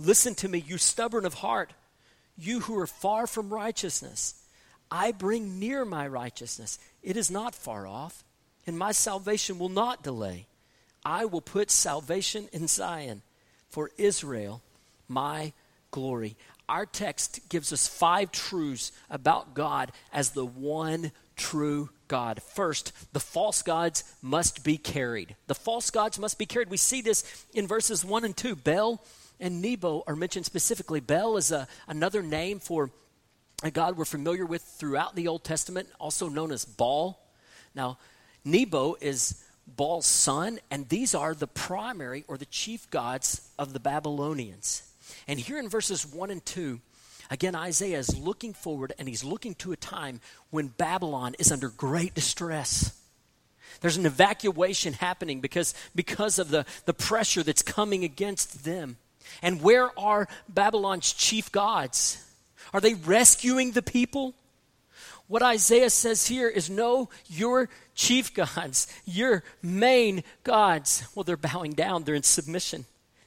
Listen 0.00 0.34
to 0.34 0.48
me, 0.48 0.58
you 0.58 0.78
stubborn 0.78 1.24
of 1.24 1.34
heart, 1.34 1.72
you 2.36 2.58
who 2.58 2.76
are 2.76 2.88
far 2.88 3.28
from 3.28 3.54
righteousness. 3.54 4.34
I 4.90 5.12
bring 5.12 5.60
near 5.60 5.84
my 5.84 6.08
righteousness. 6.08 6.80
It 7.04 7.16
is 7.16 7.30
not 7.30 7.54
far 7.54 7.86
off, 7.86 8.24
and 8.66 8.76
my 8.76 8.90
salvation 8.90 9.60
will 9.60 9.68
not 9.68 10.02
delay. 10.02 10.46
I 11.04 11.24
will 11.26 11.40
put 11.40 11.70
salvation 11.70 12.48
in 12.52 12.66
Zion 12.66 13.22
for 13.70 13.92
Israel, 13.96 14.60
my 15.06 15.52
glory. 15.92 16.36
Our 16.68 16.86
text 16.86 17.48
gives 17.48 17.72
us 17.72 17.88
five 17.88 18.32
truths 18.32 18.92
about 19.10 19.54
God 19.54 19.92
as 20.12 20.30
the 20.30 20.46
one 20.46 21.12
true 21.36 21.90
God. 22.08 22.42
First, 22.42 22.92
the 23.12 23.20
false 23.20 23.62
gods 23.62 24.04
must 24.22 24.64
be 24.64 24.76
carried. 24.76 25.36
The 25.46 25.54
false 25.54 25.90
gods 25.90 26.18
must 26.18 26.38
be 26.38 26.46
carried. 26.46 26.70
We 26.70 26.76
see 26.76 27.00
this 27.00 27.46
in 27.54 27.66
verses 27.66 28.04
1 28.04 28.24
and 28.24 28.36
2. 28.36 28.56
Bel 28.56 29.02
and 29.40 29.60
Nebo 29.60 30.04
are 30.06 30.16
mentioned 30.16 30.46
specifically. 30.46 31.00
Bel 31.00 31.36
is 31.36 31.50
a, 31.50 31.66
another 31.88 32.22
name 32.22 32.60
for 32.60 32.90
a 33.62 33.70
God 33.70 33.96
we're 33.96 34.04
familiar 34.04 34.44
with 34.44 34.62
throughout 34.62 35.16
the 35.16 35.28
Old 35.28 35.44
Testament, 35.44 35.88
also 35.98 36.28
known 36.28 36.52
as 36.52 36.64
Baal. 36.64 37.18
Now, 37.74 37.98
Nebo 38.44 38.96
is 39.00 39.42
Baal's 39.66 40.06
son, 40.06 40.58
and 40.70 40.88
these 40.88 41.14
are 41.14 41.34
the 41.34 41.46
primary 41.46 42.24
or 42.28 42.36
the 42.36 42.46
chief 42.46 42.90
gods 42.90 43.50
of 43.58 43.72
the 43.72 43.80
Babylonians. 43.80 44.82
And 45.26 45.38
here 45.38 45.58
in 45.58 45.68
verses 45.68 46.06
1 46.06 46.30
and 46.30 46.44
2, 46.44 46.80
again, 47.30 47.54
Isaiah 47.54 47.98
is 47.98 48.16
looking 48.16 48.52
forward 48.52 48.92
and 48.98 49.08
he's 49.08 49.24
looking 49.24 49.54
to 49.56 49.72
a 49.72 49.76
time 49.76 50.20
when 50.50 50.68
Babylon 50.68 51.34
is 51.38 51.52
under 51.52 51.68
great 51.68 52.14
distress. 52.14 52.98
There's 53.80 53.96
an 53.96 54.06
evacuation 54.06 54.92
happening 54.92 55.40
because, 55.40 55.74
because 55.94 56.38
of 56.38 56.50
the, 56.50 56.66
the 56.84 56.94
pressure 56.94 57.42
that's 57.42 57.62
coming 57.62 58.04
against 58.04 58.64
them. 58.64 58.96
And 59.42 59.62
where 59.62 59.98
are 59.98 60.28
Babylon's 60.48 61.12
chief 61.12 61.50
gods? 61.50 62.22
Are 62.72 62.80
they 62.80 62.94
rescuing 62.94 63.72
the 63.72 63.82
people? 63.82 64.34
What 65.28 65.42
Isaiah 65.42 65.90
says 65.90 66.26
here 66.26 66.48
is 66.48 66.68
no, 66.68 67.08
your 67.26 67.68
chief 67.94 68.34
gods, 68.34 68.86
your 69.06 69.42
main 69.62 70.24
gods, 70.44 71.04
well, 71.14 71.24
they're 71.24 71.36
bowing 71.36 71.72
down, 71.72 72.04
they're 72.04 72.14
in 72.14 72.22
submission. 72.22 72.84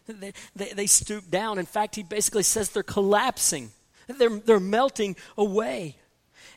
They, 0.08 0.34
they, 0.56 0.70
they 0.70 0.88
stoop 0.88 1.30
down. 1.30 1.58
In 1.58 1.66
fact, 1.66 1.96
he 1.96 2.04
basically 2.04 2.44
says 2.44 2.70
they're 2.70 2.84
collapsing, 2.84 3.72
they're, 4.08 4.30
they're 4.30 4.60
melting 4.60 5.16
away. 5.38 5.98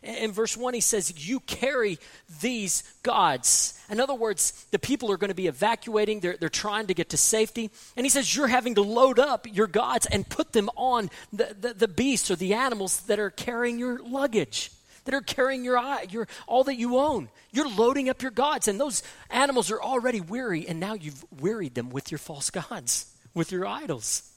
In 0.03 0.31
verse 0.33 0.57
1, 0.57 0.75
he 0.75 0.81
says, 0.81 1.29
You 1.29 1.41
carry 1.41 1.99
these 2.41 2.85
gods. 3.03 3.81
In 3.91 4.01
other 4.01 4.15
words, 4.15 4.67
the 4.71 4.79
people 4.79 5.11
are 5.11 5.17
going 5.17 5.31
to 5.31 5.35
be 5.35 5.49
evacuating. 5.49 6.21
They're, 6.21 6.37
they're 6.37 6.49
trying 6.49 6.87
to 6.87 6.95
get 6.95 7.09
to 7.11 7.17
safety. 7.17 7.71
And 7.97 8.07
he 8.07 8.11
says, 8.11 8.35
You're 8.35 8.49
having 8.49 8.77
to 8.77 8.83
load 8.83 9.19
up 9.19 9.47
your 9.53 9.67
gods 9.67 10.07
and 10.07 10.29
put 10.29 10.53
them 10.53 10.71
on 10.77 11.11
the, 11.33 11.57
the, 11.61 11.75
the 11.75 11.89
beasts 11.89 12.31
or 12.31 12.37
the 12.37 12.55
animals 12.55 13.01
that 13.03 13.19
are 13.19 13.31
carrying 13.31 13.79
your 13.79 13.99
luggage, 13.99 14.71
that 15.05 15.15
are 15.15 15.21
carrying 15.21 15.65
your, 15.65 15.83
your, 16.11 16.29
all 16.47 16.65
that 16.65 16.77
you 16.77 16.99
own. 16.99 17.29
You're 17.51 17.69
loading 17.69 18.09
up 18.09 18.23
your 18.23 18.31
gods. 18.31 18.69
And 18.69 18.79
those 18.79 19.03
animals 19.31 19.71
are 19.71 19.83
already 19.83 20.21
weary, 20.21 20.69
and 20.69 20.79
now 20.79 20.95
you've 20.95 21.25
wearied 21.41 21.75
them 21.75 21.91
with 21.91 22.13
your 22.13 22.19
false 22.19 22.51
gods, 22.51 23.07
with 23.35 23.53
your 23.53 23.67
idols. 23.67 24.31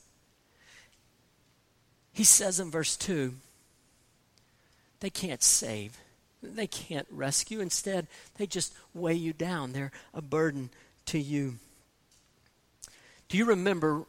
He 2.14 2.24
says 2.24 2.60
in 2.60 2.72
verse 2.72 2.98
2, 2.98 3.34
they 5.00 5.10
can't 5.10 5.44
save. 5.44 5.98
They 6.44 6.68
can't 6.68 7.08
rescue. 7.12 7.60
Instead, 7.60 8.08
they 8.38 8.48
just 8.48 8.74
weigh 8.94 9.16
you 9.16 9.34
down. 9.34 9.74
They're 9.74 9.92
a 10.14 10.22
burden 10.22 10.70
to 11.08 11.20
you. 11.20 11.56
Do 13.30 13.38
you 13.38 13.46
remember 13.46 14.04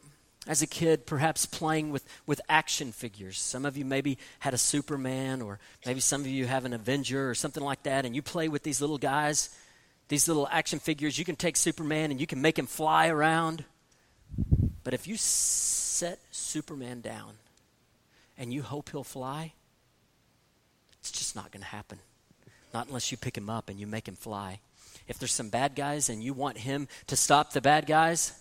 as 0.46 0.62
a 0.62 0.66
kid 0.66 1.06
perhaps 1.06 1.46
playing 1.46 1.90
with, 1.90 2.04
with 2.26 2.40
action 2.48 2.92
figures? 2.92 3.38
Some 3.38 3.64
of 3.64 3.76
you 3.76 3.84
maybe 3.84 4.18
had 4.40 4.54
a 4.54 4.58
Superman, 4.58 5.42
or 5.42 5.58
maybe 5.86 6.00
some 6.00 6.22
of 6.22 6.26
you 6.26 6.46
have 6.46 6.64
an 6.64 6.72
Avenger 6.72 7.30
or 7.30 7.34
something 7.34 7.62
like 7.62 7.84
that, 7.84 8.04
and 8.04 8.16
you 8.16 8.22
play 8.22 8.48
with 8.48 8.62
these 8.62 8.80
little 8.80 8.98
guys, 8.98 9.54
these 10.08 10.26
little 10.26 10.48
action 10.50 10.78
figures. 10.78 11.18
You 11.18 11.24
can 11.24 11.36
take 11.36 11.56
Superman 11.56 12.10
and 12.10 12.20
you 12.20 12.26
can 12.26 12.42
make 12.42 12.58
him 12.58 12.66
fly 12.66 13.08
around. 13.08 13.64
But 14.84 14.94
if 14.94 15.06
you 15.06 15.16
set 15.16 16.18
Superman 16.30 17.00
down 17.00 17.34
and 18.36 18.52
you 18.52 18.62
hope 18.62 18.90
he'll 18.90 19.04
fly, 19.04 19.52
it's 21.00 21.12
just 21.12 21.36
not 21.36 21.50
going 21.50 21.62
to 21.62 21.68
happen. 21.68 21.98
Not 22.74 22.88
unless 22.88 23.10
you 23.10 23.18
pick 23.18 23.36
him 23.36 23.50
up 23.50 23.68
and 23.68 23.78
you 23.78 23.86
make 23.86 24.08
him 24.08 24.16
fly. 24.16 24.60
If 25.08 25.18
there's 25.18 25.32
some 25.32 25.48
bad 25.48 25.74
guys 25.74 26.08
and 26.08 26.22
you 26.22 26.32
want 26.32 26.58
him 26.58 26.88
to 27.08 27.16
stop 27.16 27.52
the 27.52 27.60
bad 27.60 27.86
guys, 27.86 28.32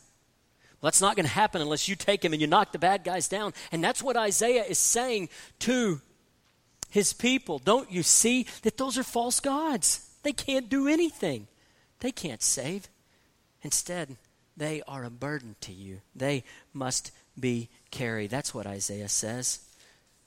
well, 0.81 0.87
that's 0.87 1.01
not 1.01 1.15
going 1.15 1.25
to 1.25 1.31
happen 1.31 1.61
unless 1.61 1.87
you 1.87 1.95
take 1.95 2.25
him 2.25 2.33
and 2.33 2.41
you 2.41 2.47
knock 2.47 2.71
the 2.71 2.79
bad 2.79 3.03
guys 3.03 3.27
down. 3.27 3.53
And 3.71 3.83
that's 3.83 4.01
what 4.01 4.17
Isaiah 4.17 4.63
is 4.63 4.79
saying 4.79 5.29
to 5.59 6.01
his 6.89 7.13
people. 7.13 7.59
Don't 7.59 7.91
you 7.91 8.03
see 8.03 8.47
that 8.63 8.77
those 8.77 8.97
are 8.97 9.03
false 9.03 9.39
gods? 9.39 10.07
They 10.23 10.33
can't 10.33 10.69
do 10.69 10.87
anything, 10.87 11.47
they 11.99 12.11
can't 12.11 12.41
save. 12.41 12.87
Instead, 13.63 14.17
they 14.57 14.81
are 14.87 15.03
a 15.03 15.09
burden 15.09 15.55
to 15.61 15.73
you. 15.73 16.01
They 16.15 16.43
must 16.73 17.11
be 17.39 17.69
carried. 17.89 18.29
That's 18.29 18.53
what 18.53 18.67
Isaiah 18.67 19.09
says. 19.09 19.59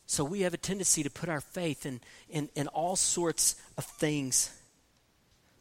So 0.06 0.24
we 0.24 0.42
have 0.42 0.54
a 0.54 0.58
tendency 0.58 1.02
to 1.02 1.10
put 1.10 1.28
our 1.28 1.40
faith 1.40 1.86
in, 1.86 2.00
in, 2.28 2.48
in 2.54 2.68
all 2.68 2.96
sorts 2.96 3.56
of 3.78 3.84
things, 3.84 4.50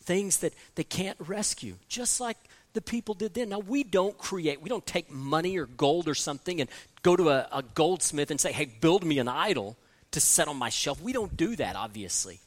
things 0.02 0.38
that 0.40 0.54
they 0.76 0.84
can't 0.84 1.18
rescue, 1.20 1.76
just 1.88 2.20
like 2.20 2.38
the 2.74 2.82
people 2.82 3.14
did 3.14 3.34
then. 3.34 3.50
Now, 3.50 3.60
we 3.60 3.84
don't 3.84 4.18
create, 4.18 4.62
we 4.62 4.70
don't 4.70 4.86
take 4.86 5.10
money 5.12 5.58
or 5.58 5.66
gold 5.66 6.08
or 6.08 6.16
something 6.16 6.60
and 6.60 6.70
go 7.04 7.16
to 7.16 7.30
a, 7.30 7.48
a 7.52 7.64
goldsmith 7.64 8.32
and 8.32 8.40
say, 8.40 8.52
hey, 8.52 8.66
build 8.66 9.06
me 9.06 9.20
an 9.20 9.28
idol 9.28 9.78
to 10.12 10.20
set 10.20 10.48
on 10.48 10.58
my 10.58 10.70
shelf. 10.70 11.02
We 11.02 11.14
don't 11.14 11.36
do 11.38 11.56
that, 11.56 11.76
obviously, 11.76 12.40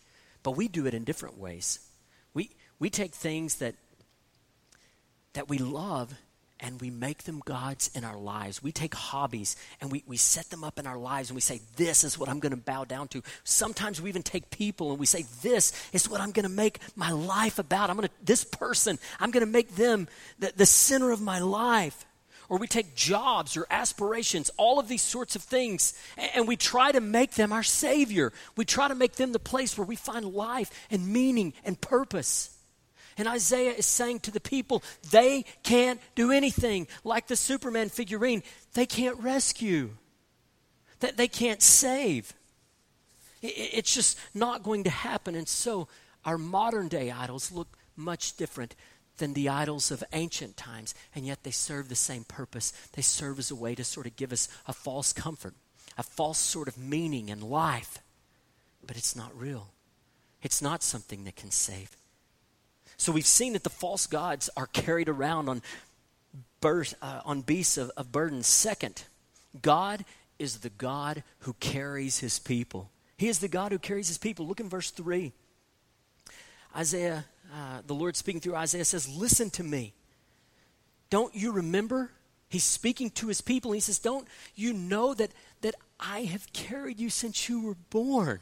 but 0.43 0.53
we 0.53 0.69
do 0.69 0.87
it 0.87 0.95
in 0.95 1.05
different 1.05 1.39
ways. 1.39 1.81
We, 2.35 2.51
we 2.79 2.91
take 2.91 3.15
things 3.15 3.57
that, 3.57 3.75
that 5.37 5.49
we 5.49 5.59
love 5.59 6.13
and 6.59 6.81
we 6.81 6.91
make 6.91 7.25
them 7.25 7.43
gods 7.45 7.91
in 7.95 8.05
our 8.05 8.17
lives. 8.17 8.63
We 8.63 8.73
take 8.73 8.95
hobbies 8.95 9.57
and 9.81 9.93
we, 9.93 10.03
we 10.07 10.17
set 10.17 10.49
them 10.51 10.65
up 10.65 10.79
in 10.79 10.87
our 10.87 10.97
lives 10.97 11.29
and 11.29 11.35
we 11.35 11.43
say, 11.43 11.61
This 11.77 12.03
is 12.03 12.19
what 12.19 12.29
I'm 12.29 12.41
going 12.41 12.55
to 12.55 12.57
bow 12.57 12.85
down 12.85 13.09
to. 13.09 13.23
Sometimes 13.45 14.01
we 14.01 14.09
even 14.09 14.23
take 14.23 14.51
people 14.51 14.91
and 14.91 14.99
we 14.99 15.07
say, 15.07 15.27
This 15.43 15.73
is 15.93 16.09
what 16.09 16.21
I'm 16.21 16.33
going 16.33 16.45
to 16.45 16.53
make 16.53 16.81
my 16.97 17.13
life 17.13 17.59
about. 17.59 17.91
I'm 17.91 17.97
going 17.97 18.09
to, 18.09 18.15
this 18.25 18.45
person, 18.45 18.99
I'm 19.21 19.31
going 19.31 19.45
to 19.45 19.51
make 19.51 19.77
them 19.77 20.09
the, 20.39 20.53
the 20.57 20.67
center 20.67 21.11
of 21.11 21.21
my 21.21 21.39
life. 21.39 22.07
Or 22.49 22.59
we 22.59 22.69
take 22.69 22.95
jobs 22.95 23.57
or 23.57 23.67
aspirations, 23.71 24.51
all 24.57 24.79
of 24.79 24.87
these 24.87 25.03
sorts 25.03 25.35
of 25.35 25.43
things, 25.43 25.95
and, 26.17 26.31
and 26.35 26.49
we 26.49 26.57
try 26.57 26.93
to 26.93 27.01
make 27.01 27.33
them 27.33 27.53
our 27.53 27.65
Savior. 27.65 28.33
We 28.57 28.65
try 28.65 28.87
to 28.89 28.95
make 28.95 29.17
them 29.17 29.33
the 29.33 29.41
place 29.41 29.77
where 29.77 29.87
we 29.87 29.97
find 29.97 30.25
life 30.25 30.71
and 30.91 31.09
meaning 31.09 31.55
and 31.65 31.79
purpose. 31.79 32.56
And 33.19 33.27
Isaiah 33.27 33.73
is 33.73 33.87
saying 33.87 34.21
to 34.21 34.31
the 34.31 34.41
people, 34.41 34.83
they 35.11 35.45
can't 35.63 36.01
do 36.15 36.31
anything. 36.31 36.87
Like 37.03 37.29
the 37.29 37.37
Superman 37.37 37.89
figurine, 37.89 38.43
they 38.75 38.87
can't 38.87 39.19
rescue, 39.19 39.91
that 41.01 41.17
they 41.17 41.29
can't 41.29 41.63
save. 41.63 42.35
It's 43.43 43.95
just 43.95 44.19
not 44.35 44.63
going 44.63 44.85
to 44.85 44.91
happen. 44.91 45.35
And 45.35 45.49
so 45.49 45.89
our 46.25 46.39
modern 46.39 46.89
day 46.89 47.11
idols 47.11 47.53
look 47.53 47.79
much 47.97 48.37
different 48.37 48.75
than 49.19 49.33
the 49.33 49.49
idols 49.49 49.91
of 49.91 50.05
ancient 50.13 50.57
times, 50.59 50.95
and 51.15 51.25
yet 51.25 51.43
they 51.43 51.51
serve 51.51 51.89
the 51.89 51.95
same 51.95 52.25
purpose. 52.25 52.73
They 52.93 53.03
serve 53.03 53.39
as 53.39 53.51
a 53.51 53.55
way 53.55 53.75
to 53.75 53.85
sort 53.85 54.07
of 54.07 54.17
give 54.17 54.33
us 54.33 54.49
a 54.67 54.75
false 54.75 55.15
comfort, 55.15 55.55
a 55.97 56.03
false 56.03 56.39
sort 56.39 56.69
of 56.69 56.77
meaning 56.77 57.31
in 57.31 57.41
life. 57.41 57.99
But 58.87 58.97
it's 58.99 59.17
not 59.17 59.39
real, 59.39 59.69
it's 60.43 60.61
not 60.61 60.83
something 60.83 61.25
that 61.25 61.37
can 61.37 61.51
save. 61.51 61.97
So 62.97 63.13
we've 63.13 63.27
seen 63.27 63.53
that 63.53 63.63
the 63.63 63.71
false 63.71 64.07
gods 64.07 64.49
are 64.57 64.67
carried 64.67 65.09
around 65.09 65.49
on, 65.49 65.63
birth, 66.61 66.95
uh, 67.03 67.21
on 67.25 67.43
beasts 67.43 67.77
of, 67.77 67.91
of 67.97 68.11
burden. 68.11 68.43
Second, 68.43 69.05
God 69.63 70.05
is 70.39 70.59
the 70.59 70.71
God 70.71 71.23
who 71.41 71.55
carries 71.55 72.19
his 72.19 72.39
people. 72.39 72.91
He 73.17 73.29
is 73.29 73.39
the 73.39 73.49
God 73.49 73.73
who 73.73 73.79
carries 73.79 74.09
his 74.09 74.19
people. 74.19 74.47
Look 74.47 74.61
in 74.61 74.69
verse 74.69 74.91
3. 74.91 75.33
Isaiah, 76.77 77.25
uh, 77.55 77.81
the 77.87 77.95
Lord 77.95 78.17
speaking 78.17 78.41
through 78.41 78.57
Isaiah 78.57 78.85
says, 78.85 79.09
Listen 79.09 79.51
to 79.51 79.63
me. 79.63 79.95
Don't 81.09 81.35
you 81.35 81.53
remember? 81.53 82.11
He's 82.49 82.65
speaking 82.65 83.11
to 83.11 83.29
his 83.29 83.41
people. 83.41 83.73
He 83.73 83.81
says, 83.81 83.99
Don't 83.99 84.29
you 84.55 84.73
know 84.73 85.15
that, 85.15 85.31
that 85.63 85.75
I 85.99 86.23
have 86.23 86.53
carried 86.53 87.01
you 87.01 87.11
since 87.11 87.49
you 87.49 87.63
were 87.63 87.77
born? 87.91 88.41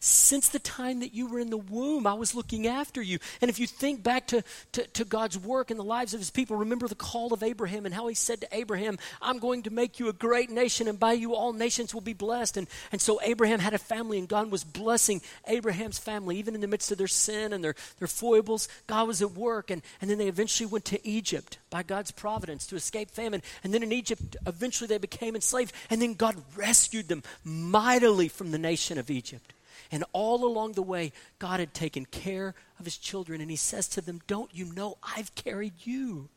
Since 0.00 0.48
the 0.48 0.58
time 0.58 1.00
that 1.00 1.14
you 1.14 1.26
were 1.26 1.38
in 1.38 1.50
the 1.50 1.56
womb, 1.56 2.06
I 2.06 2.14
was 2.14 2.34
looking 2.34 2.66
after 2.66 3.02
you. 3.02 3.18
And 3.40 3.48
if 3.48 3.58
you 3.58 3.66
think 3.66 4.02
back 4.02 4.26
to, 4.28 4.42
to, 4.72 4.86
to, 4.88 5.04
God's 5.04 5.38
work 5.38 5.70
in 5.70 5.76
the 5.76 5.84
lives 5.84 6.14
of 6.14 6.20
his 6.20 6.30
people, 6.30 6.56
remember 6.56 6.88
the 6.88 6.94
call 6.94 7.32
of 7.32 7.42
Abraham 7.42 7.84
and 7.86 7.94
how 7.94 8.06
he 8.06 8.14
said 8.14 8.40
to 8.40 8.48
Abraham, 8.52 8.98
I'm 9.20 9.38
going 9.38 9.62
to 9.64 9.70
make 9.70 9.98
you 9.98 10.08
a 10.08 10.12
great 10.12 10.50
nation, 10.50 10.88
and 10.88 10.98
by 10.98 11.12
you 11.12 11.34
all 11.34 11.52
nations 11.52 11.92
will 11.92 12.00
be 12.00 12.12
blessed. 12.12 12.56
And, 12.56 12.66
and 12.92 13.00
so 13.00 13.20
Abraham 13.22 13.58
had 13.58 13.74
a 13.74 13.78
family, 13.78 14.18
and 14.18 14.28
God 14.28 14.50
was 14.50 14.64
blessing 14.64 15.20
Abraham's 15.46 15.98
family, 15.98 16.38
even 16.38 16.54
in 16.54 16.60
the 16.60 16.68
midst 16.68 16.92
of 16.92 16.98
their 16.98 17.08
sin 17.08 17.52
and 17.52 17.62
their, 17.62 17.74
their 17.98 18.08
foibles. 18.08 18.68
God 18.86 19.08
was 19.08 19.22
at 19.22 19.32
work. 19.32 19.70
And, 19.70 19.82
and 20.00 20.10
then 20.10 20.18
they 20.18 20.28
eventually 20.28 20.66
went 20.66 20.84
to 20.86 21.06
Egypt 21.06 21.58
by 21.70 21.82
God's 21.82 22.10
providence 22.10 22.66
to 22.68 22.76
escape 22.76 23.10
famine. 23.10 23.42
And 23.64 23.72
then 23.72 23.82
in 23.82 23.92
Egypt, 23.92 24.36
eventually 24.46 24.88
they 24.88 24.98
became 24.98 25.34
enslaved. 25.34 25.72
And 25.90 26.00
then 26.00 26.14
God 26.14 26.36
rescued 26.56 27.08
them 27.08 27.22
mightily 27.44 28.28
from 28.28 28.50
the 28.50 28.58
nation 28.58 28.98
of 28.98 29.10
Egypt. 29.10 29.52
And 29.92 30.04
all 30.12 30.44
along 30.44 30.72
the 30.72 30.82
way, 30.82 31.12
God 31.38 31.60
had 31.60 31.74
taken 31.74 32.06
care 32.06 32.54
of 32.80 32.86
his 32.86 32.96
children. 32.96 33.40
And 33.40 33.50
he 33.50 33.56
says 33.56 33.86
to 33.88 34.00
them, 34.00 34.20
Don't 34.26 34.52
you 34.52 34.64
know 34.64 34.96
I've 35.02 35.34
carried 35.34 35.74
you? 35.84 36.30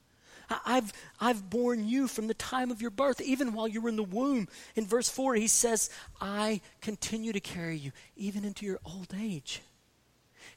I've, 0.65 0.93
I've 1.19 1.50
borne 1.50 1.88
you 1.88 2.07
from 2.07 2.27
the 2.27 2.33
time 2.33 2.69
of 2.69 2.81
your 2.81 2.91
birth, 2.91 3.19
even 3.21 3.53
while 3.53 3.67
you 3.67 3.81
were 3.81 3.89
in 3.89 3.95
the 3.95 4.03
womb. 4.03 4.47
In 4.75 4.85
verse 4.85 5.09
4, 5.09 5.35
he 5.35 5.47
says, 5.47 5.89
I 6.21 6.62
continue 6.81 7.33
to 7.33 7.39
carry 7.39 7.77
you 7.77 7.91
even 8.15 8.45
into 8.45 8.65
your 8.65 8.79
old 8.85 9.13
age. 9.19 9.62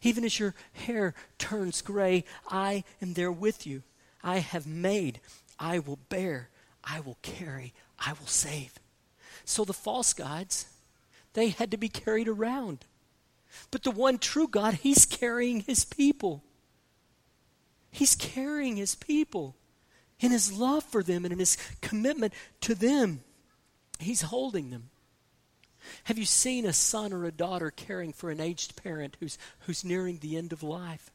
Even 0.02 0.25
as 0.25 0.38
your 0.38 0.55
hair 0.73 1.14
turns 1.38 1.81
gray, 1.81 2.25
I 2.49 2.85
am 3.00 3.14
there 3.14 3.33
with 3.33 3.67
you. 3.67 3.83
I 4.23 4.38
have 4.38 4.67
made, 4.67 5.21
I 5.59 5.78
will 5.78 5.99
bear, 6.09 6.50
I 6.85 7.00
will 7.00 7.19
carry, 7.23 7.73
I 7.99 8.12
will 8.12 8.26
save. 8.26 8.75
So 9.45 9.64
the 9.64 9.73
false 9.73 10.12
gods, 10.12 10.67
they 11.33 11.49
had 11.49 11.71
to 11.71 11.76
be 11.76 11.88
carried 11.88 12.28
around. 12.28 12.85
But 13.71 13.83
the 13.83 13.91
one 13.91 14.19
true 14.19 14.49
God, 14.49 14.75
He's 14.75 15.05
carrying 15.05 15.61
His 15.61 15.85
people. 15.85 16.43
He's 17.91 18.15
carrying 18.15 18.77
His 18.77 18.95
people 18.95 19.57
in 20.21 20.31
His 20.31 20.53
love 20.53 20.85
for 20.85 21.03
them 21.03 21.25
and 21.25 21.33
in 21.33 21.38
His 21.38 21.57
commitment 21.81 22.33
to 22.62 22.75
them. 22.75 23.21
He's 23.99 24.23
holding 24.23 24.71
them. 24.71 24.91
Have 26.05 26.19
you 26.19 26.25
seen 26.25 26.67
a 26.67 26.73
son 26.73 27.12
or 27.12 27.25
a 27.25 27.33
daughter 27.33 27.71
caring 27.71 28.12
for 28.12 28.31
an 28.31 28.41
aged 28.41 28.77
parent 28.77 29.17
who's, 29.21 29.38
who's 29.61 29.85
nearing 29.85 30.19
the 30.19 30.37
end 30.37 30.53
of 30.53 30.62
life? 30.62 31.11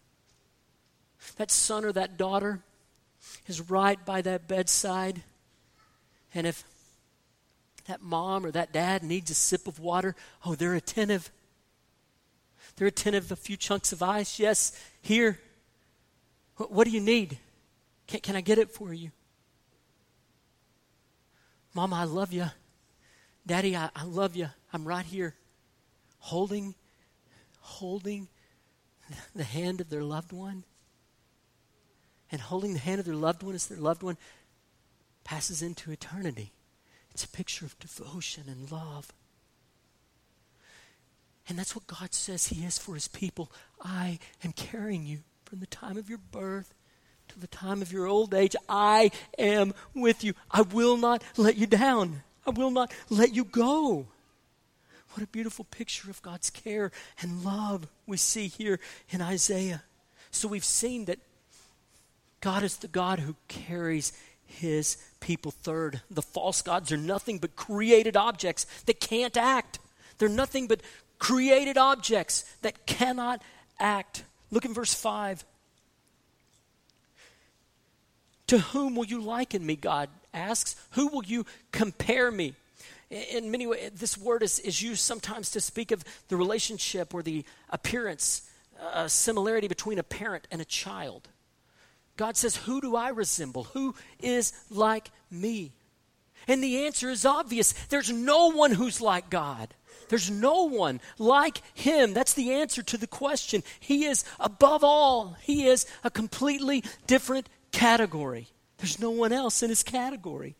That 1.37 1.51
son 1.51 1.85
or 1.85 1.91
that 1.93 2.17
daughter 2.17 2.61
is 3.47 3.69
right 3.69 4.03
by 4.03 4.21
that 4.21 4.47
bedside. 4.47 5.23
And 6.33 6.47
if 6.47 6.63
that 7.87 8.01
mom 8.01 8.45
or 8.45 8.51
that 8.51 8.73
dad 8.73 9.03
needs 9.03 9.29
a 9.31 9.35
sip 9.35 9.67
of 9.67 9.79
water, 9.79 10.15
oh, 10.45 10.55
they're 10.55 10.73
attentive. 10.73 11.31
They're 12.75 12.87
attentive. 12.87 13.31
A 13.31 13.35
few 13.35 13.57
chunks 13.57 13.91
of 13.91 14.01
ice. 14.01 14.39
Yes, 14.39 14.71
here. 15.01 15.39
What, 16.57 16.71
what 16.71 16.85
do 16.85 16.91
you 16.91 17.01
need? 17.01 17.37
Can, 18.07 18.19
can 18.19 18.35
I 18.35 18.41
get 18.41 18.57
it 18.57 18.71
for 18.71 18.93
you? 18.93 19.11
Mama, 21.73 21.95
I 21.95 22.03
love 22.03 22.31
you. 22.31 22.45
Daddy, 23.45 23.75
I, 23.75 23.89
I 23.95 24.03
love 24.03 24.35
you. 24.35 24.49
I'm 24.71 24.87
right 24.87 25.05
here. 25.05 25.35
Holding, 26.19 26.75
holding 27.59 28.27
the 29.35 29.43
hand 29.43 29.81
of 29.81 29.89
their 29.89 30.03
loved 30.03 30.31
one. 30.31 30.63
And 32.31 32.41
holding 32.41 32.73
the 32.73 32.79
hand 32.79 32.99
of 32.99 33.05
their 33.05 33.15
loved 33.15 33.43
one 33.43 33.55
as 33.55 33.67
their 33.67 33.77
loved 33.77 34.03
one 34.03 34.17
passes 35.23 35.61
into 35.61 35.91
eternity. 35.91 36.51
It's 37.11 37.23
a 37.23 37.29
picture 37.29 37.65
of 37.65 37.77
devotion 37.79 38.45
and 38.47 38.71
love. 38.71 39.13
And 41.47 41.57
that's 41.57 41.75
what 41.75 41.87
God 41.87 42.13
says 42.13 42.47
He 42.47 42.63
is 42.65 42.77
for 42.77 42.95
His 42.95 43.07
people. 43.07 43.51
I 43.81 44.19
am 44.43 44.53
carrying 44.53 45.05
you 45.05 45.19
from 45.45 45.59
the 45.59 45.67
time 45.67 45.97
of 45.97 46.09
your 46.09 46.19
birth 46.31 46.73
to 47.29 47.39
the 47.39 47.47
time 47.47 47.81
of 47.81 47.91
your 47.91 48.05
old 48.05 48.33
age. 48.33 48.55
I 48.69 49.11
am 49.37 49.73
with 49.93 50.23
you. 50.23 50.33
I 50.51 50.61
will 50.61 50.97
not 50.97 51.23
let 51.37 51.57
you 51.57 51.67
down. 51.67 52.23
I 52.45 52.51
will 52.51 52.71
not 52.71 52.91
let 53.09 53.33
you 53.33 53.43
go. 53.43 54.07
What 55.11 55.23
a 55.23 55.27
beautiful 55.27 55.65
picture 55.65 56.09
of 56.09 56.21
God's 56.21 56.49
care 56.49 56.91
and 57.21 57.43
love 57.43 57.87
we 58.07 58.17
see 58.17 58.47
here 58.47 58.79
in 59.09 59.21
Isaiah. 59.21 59.83
So 60.31 60.47
we've 60.47 60.65
seen 60.65 61.05
that 61.05 61.19
God 62.41 62.63
is 62.63 62.77
the 62.77 62.87
God 62.87 63.19
who 63.19 63.35
carries 63.47 64.11
his 64.45 64.97
people. 65.19 65.51
Third, 65.51 66.01
the 66.09 66.21
false 66.21 66.61
gods 66.61 66.91
are 66.91 66.97
nothing 66.97 67.37
but 67.37 67.55
created 67.55 68.17
objects 68.17 68.65
that 68.85 68.99
can't 68.99 69.37
act. 69.37 69.79
They're 70.17 70.29
nothing 70.29 70.67
but 70.67 70.81
created 71.23 71.77
objects 71.77 72.43
that 72.63 72.85
cannot 72.85 73.41
act. 73.79 74.25
Look 74.51 74.65
in 74.65 74.73
verse 74.73 74.93
5. 74.93 75.45
To 78.47 78.59
whom 78.59 78.97
will 78.97 79.05
you 79.05 79.21
liken 79.21 79.65
me, 79.65 79.77
God 79.77 80.09
asks? 80.33 80.75
Who 80.91 81.07
will 81.07 81.23
you 81.23 81.45
compare 81.71 82.29
me? 82.29 82.55
In 83.09 83.51
many 83.51 83.65
ways, 83.65 83.91
this 83.95 84.17
word 84.17 84.43
is, 84.43 84.59
is 84.59 84.81
used 84.81 84.99
sometimes 84.99 85.49
to 85.51 85.61
speak 85.61 85.91
of 85.91 86.03
the 86.27 86.35
relationship 86.35 87.13
or 87.13 87.23
the 87.23 87.45
appearance, 87.69 88.41
uh, 88.81 89.07
similarity 89.07 89.69
between 89.69 89.99
a 89.99 90.03
parent 90.03 90.45
and 90.51 90.59
a 90.59 90.65
child. 90.65 91.29
God 92.17 92.35
says, 92.35 92.57
Who 92.57 92.81
do 92.81 92.97
I 92.97 93.09
resemble? 93.09 93.63
Who 93.75 93.95
is 94.19 94.51
like 94.69 95.09
me? 95.31 95.71
And 96.49 96.61
the 96.61 96.85
answer 96.85 97.09
is 97.09 97.25
obvious 97.25 97.71
there's 97.87 98.11
no 98.11 98.51
one 98.51 98.71
who's 98.71 98.99
like 98.99 99.29
God. 99.29 99.73
There's 100.13 100.29
no 100.29 100.65
one 100.65 101.01
like 101.17 101.63
him. 101.73 102.13
That's 102.13 102.35
the 102.35 102.51
answer 102.51 102.83
to 102.83 102.97
the 102.99 103.07
question. 103.07 103.63
He 103.79 104.05
is 104.05 104.23
above 104.39 104.83
all, 104.83 105.35
he 105.41 105.65
is 105.65 105.87
a 106.03 106.11
completely 106.11 106.83
different 107.07 107.49
category. 107.71 108.45
There's 108.77 108.99
no 108.99 109.09
one 109.09 109.33
else 109.33 109.63
in 109.63 109.69
his 109.69 109.81
category. 109.81 110.55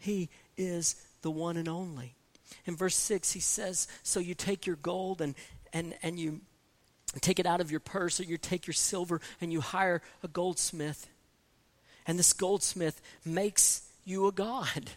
He 0.00 0.28
is 0.56 0.96
the 1.22 1.30
one 1.30 1.56
and 1.56 1.68
only. 1.68 2.16
In 2.64 2.74
verse 2.74 2.96
6, 2.96 3.30
he 3.30 3.38
says, 3.38 3.86
So 4.02 4.18
you 4.18 4.34
take 4.34 4.66
your 4.66 4.74
gold 4.74 5.20
and, 5.20 5.36
and, 5.72 5.94
and 6.02 6.18
you 6.18 6.40
take 7.20 7.38
it 7.38 7.46
out 7.46 7.60
of 7.60 7.70
your 7.70 7.78
purse, 7.78 8.18
or 8.18 8.24
you 8.24 8.38
take 8.38 8.66
your 8.66 8.74
silver 8.74 9.20
and 9.40 9.52
you 9.52 9.60
hire 9.60 10.02
a 10.24 10.26
goldsmith. 10.26 11.08
And 12.08 12.18
this 12.18 12.32
goldsmith 12.32 13.00
makes 13.24 13.82
you 14.04 14.26
a 14.26 14.32
god. 14.32 14.90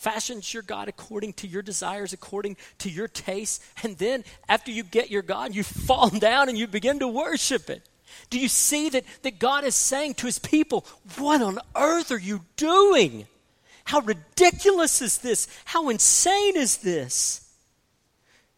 Fashions 0.00 0.54
your 0.54 0.62
God 0.62 0.88
according 0.88 1.34
to 1.34 1.46
your 1.46 1.60
desires, 1.60 2.14
according 2.14 2.56
to 2.78 2.88
your 2.88 3.06
tastes. 3.06 3.60
And 3.82 3.98
then, 3.98 4.24
after 4.48 4.70
you 4.70 4.82
get 4.82 5.10
your 5.10 5.20
God, 5.20 5.54
you 5.54 5.62
fall 5.62 6.08
down 6.08 6.48
and 6.48 6.56
you 6.56 6.66
begin 6.66 7.00
to 7.00 7.06
worship 7.06 7.68
it. 7.68 7.86
Do 8.30 8.40
you 8.40 8.48
see 8.48 8.88
that, 8.88 9.04
that 9.24 9.38
God 9.38 9.62
is 9.62 9.74
saying 9.74 10.14
to 10.14 10.26
his 10.26 10.38
people, 10.38 10.86
What 11.18 11.42
on 11.42 11.58
earth 11.76 12.10
are 12.12 12.18
you 12.18 12.46
doing? 12.56 13.26
How 13.84 14.00
ridiculous 14.00 15.02
is 15.02 15.18
this? 15.18 15.48
How 15.66 15.90
insane 15.90 16.56
is 16.56 16.78
this? 16.78 17.46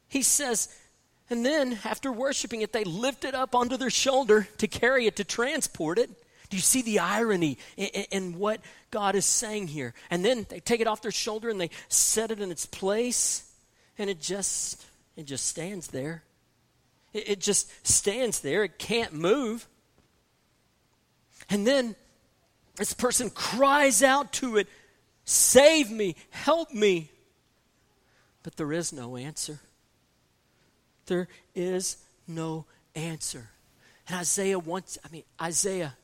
He 0.08 0.22
says, 0.22 0.68
and 1.28 1.44
then, 1.44 1.76
after 1.84 2.12
worshiping 2.12 2.60
it, 2.60 2.72
they 2.72 2.84
lift 2.84 3.24
it 3.24 3.34
up 3.34 3.56
onto 3.56 3.76
their 3.76 3.90
shoulder 3.90 4.46
to 4.58 4.68
carry 4.68 5.06
it, 5.06 5.16
to 5.16 5.24
transport 5.24 5.98
it. 5.98 6.10
Do 6.52 6.56
you 6.56 6.60
see 6.60 6.82
the 6.82 6.98
irony 6.98 7.56
in, 7.78 7.86
in, 7.86 8.04
in, 8.10 8.38
what 8.38 8.60
God 8.90 9.14
is 9.14 9.24
saying 9.24 9.68
here? 9.68 9.94
And 10.10 10.22
then 10.22 10.44
they 10.50 10.60
take 10.60 10.82
it 10.82 10.86
off 10.86 11.00
their 11.00 11.10
shoulder 11.10 11.48
and 11.48 11.58
they 11.58 11.70
set 11.88 12.30
it 12.30 12.40
in 12.40 12.50
its 12.50 12.66
place, 12.66 13.50
and 13.96 14.10
it 14.10 14.20
just 14.20 14.84
it 15.16 15.24
just 15.24 15.46
stands 15.46 15.86
there. 15.86 16.24
It, 17.14 17.30
it 17.30 17.40
just 17.40 17.70
stands 17.86 18.40
there. 18.40 18.64
It 18.64 18.78
can't 18.78 19.14
move. 19.14 19.66
And 21.48 21.66
then 21.66 21.96
this 22.76 22.92
person 22.92 23.30
cries 23.30 24.02
out 24.02 24.34
to 24.34 24.58
it, 24.58 24.68
"Save 25.24 25.90
me! 25.90 26.16
Help 26.28 26.70
me!" 26.70 27.10
But 28.42 28.58
there 28.58 28.74
is 28.74 28.92
no 28.92 29.16
answer. 29.16 29.58
There 31.06 31.28
is 31.54 31.96
no 32.28 32.66
answer. 32.94 33.48
And 34.06 34.18
Isaiah 34.18 34.58
wants, 34.58 34.98
I 35.02 35.08
mean, 35.08 35.24
Isaiah, 35.40 35.96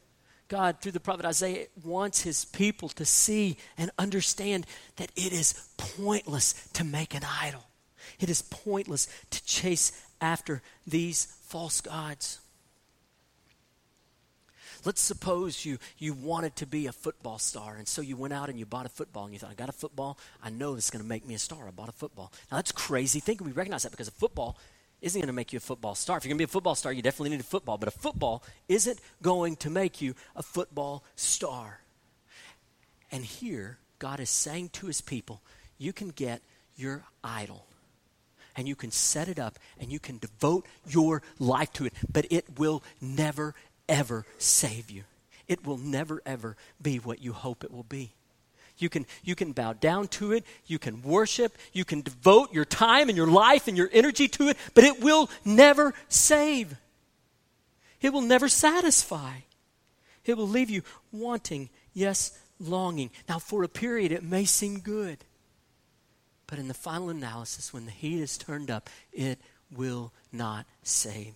God, 0.48 0.80
through 0.80 0.92
the 0.92 1.00
prophet 1.00 1.26
Isaiah, 1.26 1.66
wants 1.84 2.22
his 2.22 2.46
people 2.46 2.88
to 2.90 3.04
see 3.04 3.58
and 3.76 3.90
understand 3.98 4.66
that 4.96 5.12
it 5.14 5.32
is 5.32 5.68
pointless 5.76 6.68
to 6.72 6.84
make 6.84 7.14
an 7.14 7.22
idol. 7.42 7.64
It 8.18 8.30
is 8.30 8.42
pointless 8.42 9.08
to 9.30 9.44
chase 9.44 9.92
after 10.20 10.62
these 10.86 11.26
false 11.42 11.80
gods. 11.80 12.40
Let's 14.84 15.00
suppose 15.00 15.64
you, 15.64 15.78
you 15.98 16.14
wanted 16.14 16.56
to 16.56 16.66
be 16.66 16.86
a 16.86 16.92
football 16.92 17.38
star, 17.38 17.76
and 17.76 17.86
so 17.86 18.00
you 18.00 18.16
went 18.16 18.32
out 18.32 18.48
and 18.48 18.58
you 18.58 18.64
bought 18.64 18.86
a 18.86 18.88
football, 18.90 19.24
and 19.24 19.32
you 19.32 19.38
thought, 19.38 19.50
I 19.50 19.54
got 19.54 19.68
a 19.68 19.72
football, 19.72 20.18
I 20.42 20.50
know 20.50 20.74
this 20.74 20.84
is 20.84 20.90
going 20.90 21.02
to 21.02 21.08
make 21.08 21.26
me 21.26 21.34
a 21.34 21.38
star. 21.38 21.66
I 21.66 21.70
bought 21.72 21.88
a 21.88 21.92
football. 21.92 22.32
Now, 22.50 22.58
that's 22.58 22.72
crazy 22.72 23.20
thinking. 23.20 23.46
We 23.46 23.52
recognize 23.52 23.82
that 23.82 23.90
because 23.90 24.08
a 24.08 24.12
football 24.12 24.56
isn't 25.00 25.20
going 25.20 25.28
to 25.28 25.32
make 25.32 25.52
you 25.52 25.58
a 25.58 25.60
football 25.60 25.94
star. 25.94 26.16
If 26.16 26.24
you're 26.24 26.30
going 26.30 26.38
to 26.38 26.46
be 26.46 26.50
a 26.50 26.52
football 26.52 26.74
star, 26.74 26.92
you 26.92 27.02
definitely 27.02 27.30
need 27.30 27.40
a 27.40 27.44
football. 27.44 27.78
But 27.78 27.88
a 27.88 27.92
football 27.92 28.42
isn't 28.68 28.98
going 29.22 29.56
to 29.56 29.70
make 29.70 30.00
you 30.00 30.14
a 30.34 30.42
football 30.42 31.04
star. 31.16 31.80
And 33.10 33.24
here, 33.24 33.78
God 33.98 34.20
is 34.20 34.30
saying 34.30 34.70
to 34.70 34.86
his 34.86 35.00
people, 35.00 35.40
you 35.78 35.92
can 35.92 36.08
get 36.08 36.42
your 36.76 37.04
idol 37.22 37.66
and 38.56 38.66
you 38.66 38.74
can 38.74 38.90
set 38.90 39.28
it 39.28 39.38
up 39.38 39.58
and 39.78 39.92
you 39.92 40.00
can 40.00 40.18
devote 40.18 40.66
your 40.86 41.22
life 41.38 41.72
to 41.74 41.86
it, 41.86 41.94
but 42.12 42.26
it 42.30 42.58
will 42.58 42.82
never, 43.00 43.54
ever 43.88 44.26
save 44.36 44.90
you. 44.90 45.04
It 45.46 45.64
will 45.64 45.78
never, 45.78 46.20
ever 46.26 46.56
be 46.82 46.98
what 46.98 47.22
you 47.22 47.32
hope 47.32 47.64
it 47.64 47.72
will 47.72 47.84
be. 47.84 48.12
You 48.78 48.88
can, 48.88 49.06
you 49.24 49.34
can 49.34 49.52
bow 49.52 49.72
down 49.72 50.08
to 50.08 50.32
it. 50.32 50.44
You 50.66 50.78
can 50.78 51.02
worship. 51.02 51.56
You 51.72 51.84
can 51.84 52.00
devote 52.00 52.52
your 52.52 52.64
time 52.64 53.08
and 53.08 53.16
your 53.16 53.26
life 53.26 53.68
and 53.68 53.76
your 53.76 53.90
energy 53.92 54.28
to 54.28 54.48
it, 54.48 54.56
but 54.74 54.84
it 54.84 55.02
will 55.02 55.28
never 55.44 55.94
save. 56.08 56.76
It 58.00 58.12
will 58.12 58.22
never 58.22 58.48
satisfy. 58.48 59.38
It 60.24 60.36
will 60.36 60.48
leave 60.48 60.70
you 60.70 60.82
wanting, 61.10 61.70
yes, 61.92 62.38
longing. 62.60 63.10
Now, 63.28 63.38
for 63.38 63.62
a 63.62 63.68
period, 63.68 64.12
it 64.12 64.22
may 64.22 64.44
seem 64.44 64.78
good. 64.78 65.18
But 66.46 66.58
in 66.58 66.68
the 66.68 66.74
final 66.74 67.10
analysis, 67.10 67.72
when 67.72 67.84
the 67.84 67.92
heat 67.92 68.20
is 68.20 68.38
turned 68.38 68.70
up, 68.70 68.88
it 69.12 69.38
will 69.70 70.12
not 70.32 70.66
save. 70.82 71.34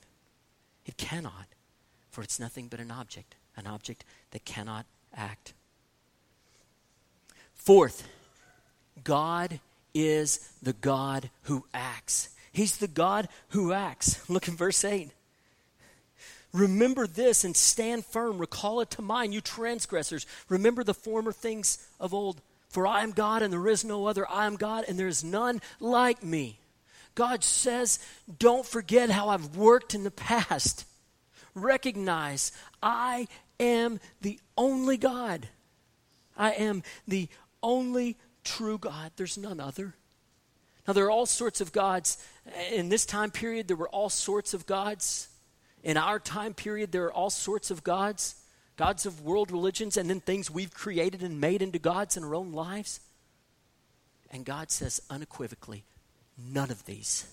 It 0.86 0.96
cannot, 0.96 1.46
for 2.10 2.22
it's 2.22 2.40
nothing 2.40 2.68
but 2.68 2.80
an 2.80 2.90
object, 2.90 3.34
an 3.56 3.66
object 3.66 4.04
that 4.30 4.44
cannot 4.44 4.86
act. 5.14 5.54
Fourth, 7.64 8.08
God 9.04 9.60
is 9.94 10.50
the 10.64 10.72
God 10.72 11.30
who 11.42 11.64
acts. 11.72 12.30
He's 12.50 12.78
the 12.78 12.88
God 12.88 13.28
who 13.50 13.72
acts. 13.72 14.18
Look 14.28 14.48
in 14.48 14.56
verse 14.56 14.84
8. 14.84 15.10
Remember 16.52 17.06
this 17.06 17.44
and 17.44 17.56
stand 17.56 18.04
firm. 18.04 18.38
Recall 18.38 18.80
it 18.80 18.90
to 18.90 19.02
mind, 19.02 19.32
you 19.32 19.40
transgressors. 19.40 20.26
Remember 20.48 20.82
the 20.82 20.92
former 20.92 21.30
things 21.30 21.86
of 22.00 22.12
old. 22.12 22.40
For 22.68 22.84
I 22.84 23.04
am 23.04 23.12
God 23.12 23.42
and 23.42 23.52
there 23.52 23.68
is 23.68 23.84
no 23.84 24.06
other. 24.06 24.28
I 24.28 24.46
am 24.46 24.56
God 24.56 24.84
and 24.88 24.98
there 24.98 25.06
is 25.06 25.22
none 25.22 25.62
like 25.78 26.24
me. 26.24 26.58
God 27.14 27.44
says, 27.44 28.00
don't 28.40 28.66
forget 28.66 29.08
how 29.08 29.28
I've 29.28 29.56
worked 29.56 29.94
in 29.94 30.02
the 30.02 30.10
past. 30.10 30.84
Recognize 31.54 32.50
I 32.82 33.28
am 33.60 34.00
the 34.20 34.40
only 34.58 34.96
God. 34.96 35.46
I 36.36 36.52
am 36.52 36.82
the 37.06 37.28
only 37.62 38.16
true 38.44 38.78
God. 38.78 39.12
There's 39.16 39.38
none 39.38 39.60
other. 39.60 39.94
Now, 40.86 40.94
there 40.94 41.06
are 41.06 41.10
all 41.10 41.26
sorts 41.26 41.60
of 41.60 41.72
gods. 41.72 42.18
In 42.72 42.88
this 42.88 43.06
time 43.06 43.30
period, 43.30 43.68
there 43.68 43.76
were 43.76 43.88
all 43.88 44.08
sorts 44.08 44.52
of 44.52 44.66
gods. 44.66 45.28
In 45.82 45.96
our 45.96 46.18
time 46.18 46.54
period, 46.54 46.92
there 46.92 47.04
are 47.04 47.12
all 47.12 47.30
sorts 47.30 47.70
of 47.70 47.84
gods 47.84 48.36
gods 48.76 49.06
of 49.06 49.20
world 49.20 49.50
religions, 49.50 49.96
and 49.96 50.08
then 50.08 50.20
things 50.20 50.50
we've 50.50 50.74
created 50.74 51.22
and 51.22 51.40
made 51.40 51.62
into 51.62 51.78
gods 51.78 52.16
in 52.16 52.24
our 52.24 52.34
own 52.34 52.52
lives. 52.52 53.00
And 54.30 54.44
God 54.44 54.70
says 54.70 55.00
unequivocally, 55.10 55.84
none 56.38 56.70
of 56.70 56.84
these, 56.86 57.26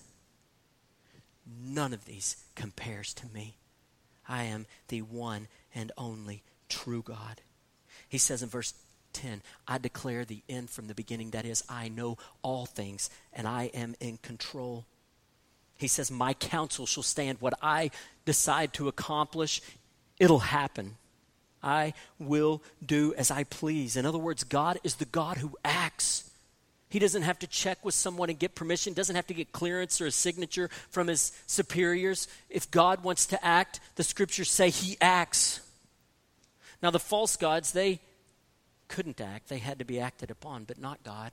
none 1.46 1.92
of 1.92 2.04
these 2.04 2.36
compares 2.54 3.14
to 3.14 3.26
me. 3.26 3.56
I 4.28 4.44
am 4.44 4.66
the 4.88 5.02
one 5.02 5.48
and 5.74 5.90
only 5.96 6.42
true 6.68 7.02
God. 7.02 7.40
He 8.08 8.18
says 8.18 8.42
in 8.42 8.48
verse 8.48 8.74
10, 9.12 9.42
I 9.66 9.78
declare 9.78 10.24
the 10.24 10.42
end 10.48 10.70
from 10.70 10.86
the 10.86 10.94
beginning. 10.94 11.30
That 11.30 11.44
is, 11.44 11.62
I 11.68 11.88
know 11.88 12.18
all 12.42 12.66
things 12.66 13.10
and 13.32 13.46
I 13.46 13.64
am 13.74 13.94
in 14.00 14.18
control. 14.18 14.84
He 15.76 15.88
says, 15.88 16.10
My 16.10 16.34
counsel 16.34 16.86
shall 16.86 17.02
stand. 17.02 17.38
What 17.40 17.54
I 17.62 17.90
decide 18.24 18.74
to 18.74 18.88
accomplish, 18.88 19.62
it'll 20.18 20.40
happen. 20.40 20.96
I 21.62 21.94
will 22.18 22.62
do 22.84 23.14
as 23.14 23.30
I 23.30 23.44
please. 23.44 23.96
In 23.96 24.06
other 24.06 24.18
words, 24.18 24.44
God 24.44 24.78
is 24.84 24.96
the 24.96 25.04
God 25.04 25.38
who 25.38 25.56
acts. 25.64 26.30
He 26.90 26.98
doesn't 26.98 27.22
have 27.22 27.38
to 27.38 27.46
check 27.46 27.84
with 27.84 27.94
someone 27.94 28.30
and 28.30 28.38
get 28.38 28.54
permission, 28.54 28.94
doesn't 28.94 29.14
have 29.16 29.28
to 29.28 29.34
get 29.34 29.52
clearance 29.52 30.00
or 30.00 30.06
a 30.06 30.10
signature 30.10 30.68
from 30.90 31.06
his 31.06 31.32
superiors. 31.46 32.26
If 32.48 32.70
God 32.70 33.04
wants 33.04 33.26
to 33.26 33.44
act, 33.44 33.80
the 33.94 34.02
scriptures 34.02 34.50
say 34.50 34.70
he 34.70 34.96
acts. 35.00 35.60
Now, 36.82 36.90
the 36.90 36.98
false 36.98 37.36
gods, 37.36 37.72
they 37.72 38.00
couldn't 38.90 39.20
act, 39.20 39.48
they 39.48 39.58
had 39.58 39.78
to 39.78 39.84
be 39.84 40.00
acted 40.00 40.30
upon, 40.30 40.64
but 40.64 40.78
not 40.78 41.02
God. 41.04 41.32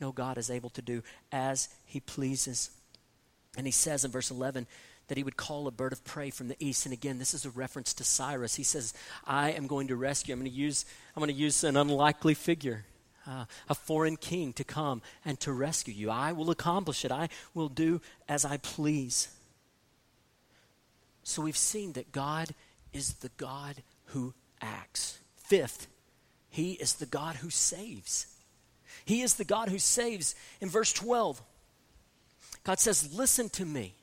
No, 0.00 0.12
God 0.12 0.38
is 0.38 0.50
able 0.50 0.70
to 0.70 0.82
do 0.82 1.02
as 1.32 1.68
he 1.84 2.00
pleases. 2.00 2.70
And 3.58 3.66
he 3.66 3.72
says 3.72 4.04
in 4.04 4.10
verse 4.10 4.30
11 4.30 4.66
that 5.08 5.18
he 5.18 5.24
would 5.24 5.36
call 5.36 5.66
a 5.66 5.72
bird 5.72 5.92
of 5.92 6.04
prey 6.04 6.30
from 6.30 6.48
the 6.48 6.56
east. 6.58 6.86
And 6.86 6.92
again, 6.92 7.18
this 7.18 7.34
is 7.34 7.44
a 7.44 7.50
reference 7.50 7.92
to 7.94 8.04
Cyrus. 8.04 8.54
He 8.54 8.62
says, 8.62 8.94
I 9.26 9.50
am 9.50 9.66
going 9.66 9.88
to 9.88 9.96
rescue. 9.96 10.32
I'm 10.32 10.40
going 10.40 10.50
to 10.50 10.56
use, 10.56 10.86
I'm 11.14 11.20
going 11.20 11.34
to 11.34 11.40
use 11.40 11.64
an 11.64 11.76
unlikely 11.76 12.34
figure. 12.34 12.86
Uh, 13.24 13.44
a 13.68 13.74
foreign 13.74 14.16
king 14.16 14.52
to 14.52 14.64
come 14.64 15.00
and 15.24 15.38
to 15.38 15.52
rescue 15.52 15.94
you. 15.94 16.10
I 16.10 16.32
will 16.32 16.50
accomplish 16.50 17.04
it. 17.04 17.12
I 17.12 17.28
will 17.54 17.68
do 17.68 18.00
as 18.28 18.44
I 18.44 18.56
please. 18.56 19.28
So 21.22 21.42
we've 21.42 21.56
seen 21.56 21.92
that 21.92 22.10
God 22.10 22.54
is 22.92 23.14
the 23.14 23.30
God 23.36 23.82
who 24.06 24.34
acts. 24.60 25.20
Fifth, 25.36 25.86
he 26.52 26.72
is 26.72 26.94
the 26.94 27.06
God 27.06 27.36
who 27.36 27.48
saves. 27.48 28.26
He 29.06 29.22
is 29.22 29.34
the 29.34 29.44
God 29.44 29.70
who 29.70 29.78
saves. 29.78 30.34
In 30.60 30.68
verse 30.68 30.92
12, 30.92 31.40
God 32.62 32.78
says, 32.78 33.14
Listen 33.14 33.48
to 33.50 33.64
me. 33.64 33.94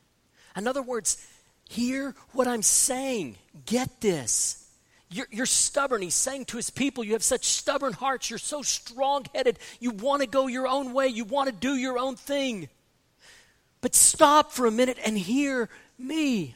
In 0.57 0.67
other 0.67 0.81
words, 0.81 1.23
hear 1.69 2.15
what 2.31 2.47
I'm 2.47 2.63
saying. 2.63 3.37
Get 3.67 4.01
this. 4.01 4.67
You're, 5.11 5.27
you're, 5.29 5.45
stubborn. 5.45 6.01
He's 6.01 6.15
saying 6.15 6.45
to 6.45 6.57
his 6.57 6.71
people, 6.71 7.03
You 7.03 7.13
have 7.13 7.23
such 7.23 7.45
stubborn 7.45 7.93
hearts. 7.93 8.31
You're 8.31 8.39
so 8.39 8.63
strong 8.63 9.27
headed. 9.35 9.59
You 9.79 9.91
want 9.91 10.23
to 10.23 10.27
go 10.27 10.47
your 10.47 10.67
own 10.67 10.91
way. 10.91 11.05
You 11.05 11.25
want 11.25 11.49
to 11.49 11.55
do 11.55 11.75
your 11.75 11.99
own 11.99 12.15
thing. 12.15 12.67
But 13.81 13.93
stop 13.93 14.51
for 14.51 14.65
a 14.65 14.71
minute 14.71 14.97
and 15.05 15.15
hear 15.15 15.69
me. 15.99 16.55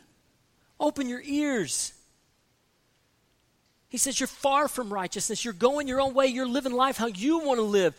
Open 0.79 1.07
your 1.07 1.21
ears. 1.23 1.93
He 3.93 3.99
says, 3.99 4.19
You're 4.19 4.25
far 4.25 4.67
from 4.67 4.91
righteousness. 4.91 5.45
You're 5.45 5.53
going 5.53 5.87
your 5.87 6.01
own 6.01 6.15
way. 6.15 6.25
You're 6.25 6.47
living 6.47 6.73
life 6.73 6.97
how 6.97 7.05
you 7.05 7.37
want 7.37 7.59
to 7.59 7.63
live. 7.63 7.93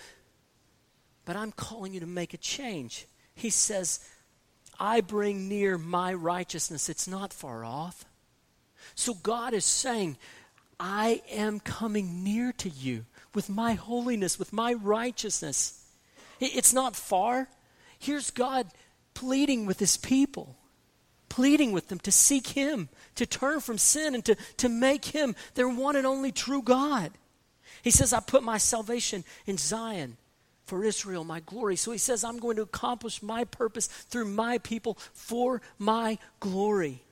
But 1.25 1.37
I'm 1.37 1.53
calling 1.53 1.95
you 1.95 2.01
to 2.01 2.07
make 2.07 2.35
a 2.35 2.37
change. 2.37 3.07
He 3.37 3.49
says, 3.49 4.01
I 4.81 5.03
bring 5.03 5.49
near 5.49 5.79
my 5.79 6.13
righteousness. 6.13 6.89
It's 6.89 7.07
not 7.07 7.33
far 7.33 7.65
off. 7.65 8.05
So 8.97 9.15
God 9.15 9.55
is 9.55 9.65
saying, 9.65 10.17
I 10.81 11.23
am 11.31 11.61
coming 11.61 12.25
near 12.25 12.51
to 12.55 12.69
you 12.69 13.05
with 13.33 13.49
my 13.49 13.75
holiness, 13.75 14.37
with 14.37 14.53
my 14.53 14.73
righteousness. 14.73 15.81
It's 16.41 16.73
not 16.73 16.97
far. 16.97 17.49
Here's 18.01 18.33
God 18.33 18.67
pleading 19.15 19.65
with 19.65 19.79
his 19.79 19.97
people 19.97 20.57
pleading 21.35 21.73
with 21.73 21.89
them 21.89 21.99
to 21.99 22.13
seek 22.13 22.49
Him, 22.49 22.89
to 23.17 23.27
turn 23.27 23.61
from 23.61 23.79
sin, 23.79 24.15
and 24.15 24.25
to, 24.25 24.37
to 24.59 24.69
make 24.69 25.05
Him 25.05 25.35
their 25.55 25.69
one 25.69 25.97
and 25.97 26.07
only 26.07 26.33
true 26.33 26.63
God. 26.63 27.13
He 27.83 27.91
says, 27.91 28.13
I 28.13 28.21
put 28.21 28.43
my 28.43 28.59
salvation 28.59 29.25
in 29.47 29.59
Zion 29.59 30.17
for 30.65 30.85
Israel, 30.85 31.25
my 31.25 31.41
glory. 31.41 31.77
So 31.77 31.93
he 31.93 31.99
says, 31.99 32.25
I'm 32.25 32.39
going 32.39 32.57
to 32.57 32.63
accomplish 32.63 33.23
my 33.23 33.45
purpose 33.45 33.87
through 33.87 34.27
my 34.27 34.59
people 34.59 34.99
for 35.13 35.61
my 35.79 36.19
glory. 36.41 37.03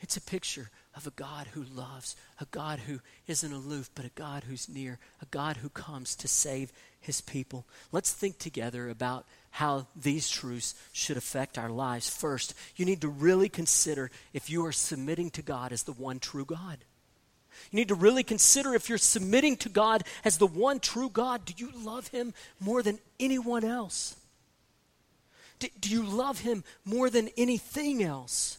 It's 0.00 0.16
a 0.16 0.20
picture 0.20 0.70
of 0.94 1.06
a 1.06 1.10
God 1.10 1.48
who 1.52 1.62
loves, 1.62 2.16
a 2.40 2.46
God 2.50 2.80
who 2.80 3.00
isn't 3.26 3.52
aloof, 3.52 3.90
but 3.94 4.04
a 4.04 4.10
God 4.14 4.44
who's 4.44 4.68
near, 4.68 4.98
a 5.22 5.26
God 5.26 5.58
who 5.58 5.68
comes 5.68 6.14
to 6.16 6.28
save 6.28 6.72
his 7.00 7.20
people. 7.20 7.66
Let's 7.92 8.12
think 8.12 8.38
together 8.38 8.90
about 8.90 9.26
how 9.50 9.86
these 9.96 10.28
truths 10.28 10.74
should 10.92 11.16
affect 11.16 11.58
our 11.58 11.70
lives. 11.70 12.08
First, 12.08 12.54
you 12.76 12.84
need 12.84 13.00
to 13.00 13.08
really 13.08 13.48
consider 13.48 14.10
if 14.32 14.48
you 14.48 14.64
are 14.64 14.72
submitting 14.72 15.30
to 15.30 15.42
God 15.42 15.72
as 15.72 15.82
the 15.82 15.92
one 15.92 16.20
true 16.20 16.44
God. 16.44 16.78
You 17.70 17.76
need 17.76 17.88
to 17.88 17.94
really 17.94 18.22
consider 18.22 18.74
if 18.74 18.88
you're 18.88 18.98
submitting 18.98 19.56
to 19.58 19.68
God 19.68 20.04
as 20.24 20.38
the 20.38 20.46
one 20.46 20.80
true 20.80 21.10
God, 21.10 21.44
do 21.44 21.52
you 21.56 21.70
love 21.76 22.08
Him 22.08 22.32
more 22.60 22.82
than 22.82 22.98
anyone 23.18 23.64
else? 23.64 24.16
Do, 25.58 25.68
do 25.78 25.90
you 25.90 26.04
love 26.04 26.40
Him 26.40 26.64
more 26.84 27.10
than 27.10 27.28
anything 27.36 28.02
else? 28.02 28.58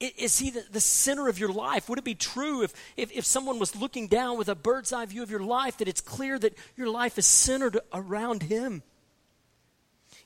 Is 0.00 0.38
he 0.38 0.50
the, 0.50 0.64
the, 0.70 0.80
center 0.80 1.26
of 1.26 1.40
your 1.40 1.52
life? 1.52 1.88
Would 1.88 1.98
it 1.98 2.04
be 2.04 2.14
true 2.14 2.62
if, 2.62 2.72
if, 2.96 3.10
if 3.10 3.24
someone 3.24 3.58
was 3.58 3.74
looking 3.74 4.06
down 4.06 4.38
with 4.38 4.48
a 4.48 4.54
bird's 4.54 4.92
eye 4.92 5.06
view 5.06 5.24
of 5.24 5.30
your 5.30 5.42
life 5.42 5.78
that 5.78 5.88
it's 5.88 6.00
clear 6.00 6.38
that 6.38 6.56
your 6.76 6.88
life 6.88 7.18
is 7.18 7.26
centered 7.26 7.80
around 7.92 8.44
him? 8.44 8.84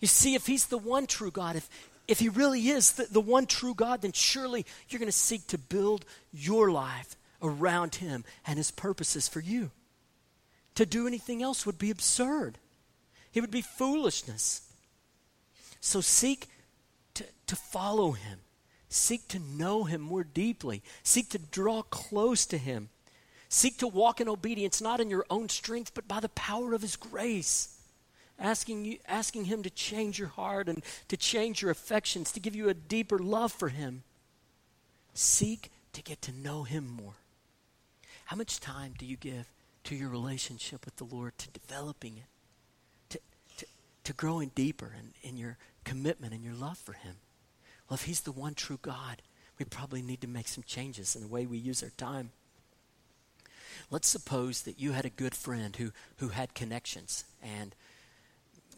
You 0.03 0.09
see, 0.09 0.35
if 0.35 0.47
He's 0.47 0.67
the 0.67 0.77
one 0.77 1.07
true 1.07 1.31
God, 1.31 1.57
if, 1.57 1.71
if 2.09 2.19
He 2.19 2.29
really 2.29 2.69
is 2.69 2.93
the, 2.93 3.05
the 3.05 3.21
one 3.21 3.47
true 3.47 3.73
God, 3.73 4.03
then 4.03 4.13
surely 4.13 4.67
you're 4.89 4.99
going 4.99 5.07
to 5.07 5.13
seek 5.13 5.47
to 5.47 5.59
build 5.59 6.05
your 6.33 6.71
life 6.73 7.17
around 7.41 7.95
Him 7.95 8.25
and 8.45 8.59
His 8.59 8.73
purposes 8.73 9.29
for 9.29 9.39
you. 9.39 9.71
To 10.75 10.85
do 10.85 11.07
anything 11.07 11.41
else 11.41 11.65
would 11.65 11.79
be 11.79 11.91
absurd, 11.91 12.59
it 13.33 13.41
would 13.41 13.53
be 13.53 13.63
foolishness. 13.63 14.63
So 15.81 16.01
seek 16.01 16.49
to, 17.15 17.25
to 17.47 17.55
follow 17.55 18.11
Him, 18.13 18.41
seek 18.89 19.29
to 19.29 19.39
know 19.39 19.85
Him 19.85 20.01
more 20.01 20.25
deeply, 20.25 20.83
seek 21.05 21.29
to 21.31 21.39
draw 21.39 21.83
close 21.83 22.45
to 22.47 22.59
Him. 22.59 22.91
Seek 23.49 23.77
to 23.81 23.87
walk 23.87 24.19
in 24.19 24.31
obedience, 24.31 24.81
not 24.81 24.99
in 24.99 25.11
your 25.11 25.27
own 25.29 25.51
strength, 25.51 25.93
but 25.93 26.09
by 26.09 26.21
the 26.21 26.31
power 26.31 26.73
of 26.73 26.81
His 26.81 26.97
grace 26.97 27.77
asking, 28.39 28.85
you, 28.85 28.99
asking 29.07 29.47
Him 29.47 29.63
to 29.63 29.71
change 29.71 30.19
your 30.19 30.29
heart 30.29 30.69
and 30.69 30.83
to 31.09 31.17
change 31.17 31.63
your 31.63 31.71
affections, 31.71 32.33
to 32.33 32.41
give 32.41 32.55
you 32.55 32.69
a 32.69 32.75
deeper 32.75 33.19
love 33.19 33.53
for 33.53 33.69
Him. 33.69 34.03
Seek 35.15 35.71
to 35.93 36.03
get 36.03 36.23
to 36.23 36.33
know 36.33 36.65
Him 36.65 36.89
more. 36.89 37.15
How 38.27 38.37
much 38.37 38.61
time 38.61 38.95
do 38.99 39.05
you 39.07 39.17
give 39.17 39.47
to 39.85 39.95
your 39.95 40.09
relationship 40.09 40.85
with 40.85 40.97
the 40.97 41.05
Lord, 41.05 41.37
to 41.39 41.51
developing 41.51 42.19
it, 42.19 42.25
to, 43.11 43.19
to, 43.59 43.67
to 44.05 44.13
growing 44.13 44.51
deeper 44.55 44.95
in, 44.99 45.29
in 45.29 45.37
your 45.37 45.59
commitment 45.85 46.33
and 46.33 46.43
your 46.43 46.55
love 46.55 46.79
for 46.79 46.95
Him? 46.95 47.17
Well, 47.89 47.97
if 47.97 48.05
He's 48.05 48.23
the 48.23 48.33
one 48.33 48.55
true 48.55 48.79
God, 48.81 49.23
we 49.59 49.65
probably 49.65 50.03
need 50.03 50.21
to 50.23 50.29
make 50.29 50.49
some 50.49 50.65
changes 50.67 51.15
in 51.15 51.23
the 51.23 51.29
way 51.29 51.47
we 51.47 51.59
use 51.59 51.83
our 51.83 51.93
time. 51.97 52.31
Let's 53.91 54.09
suppose 54.09 54.63
that 54.63 54.81
you 54.81 54.93
had 54.93 55.05
a 55.05 55.11
good 55.11 55.35
friend 55.35 55.77
who, 55.77 55.93
who 56.17 56.29
had 56.29 56.55
connections 56.55 57.25
and 57.43 57.75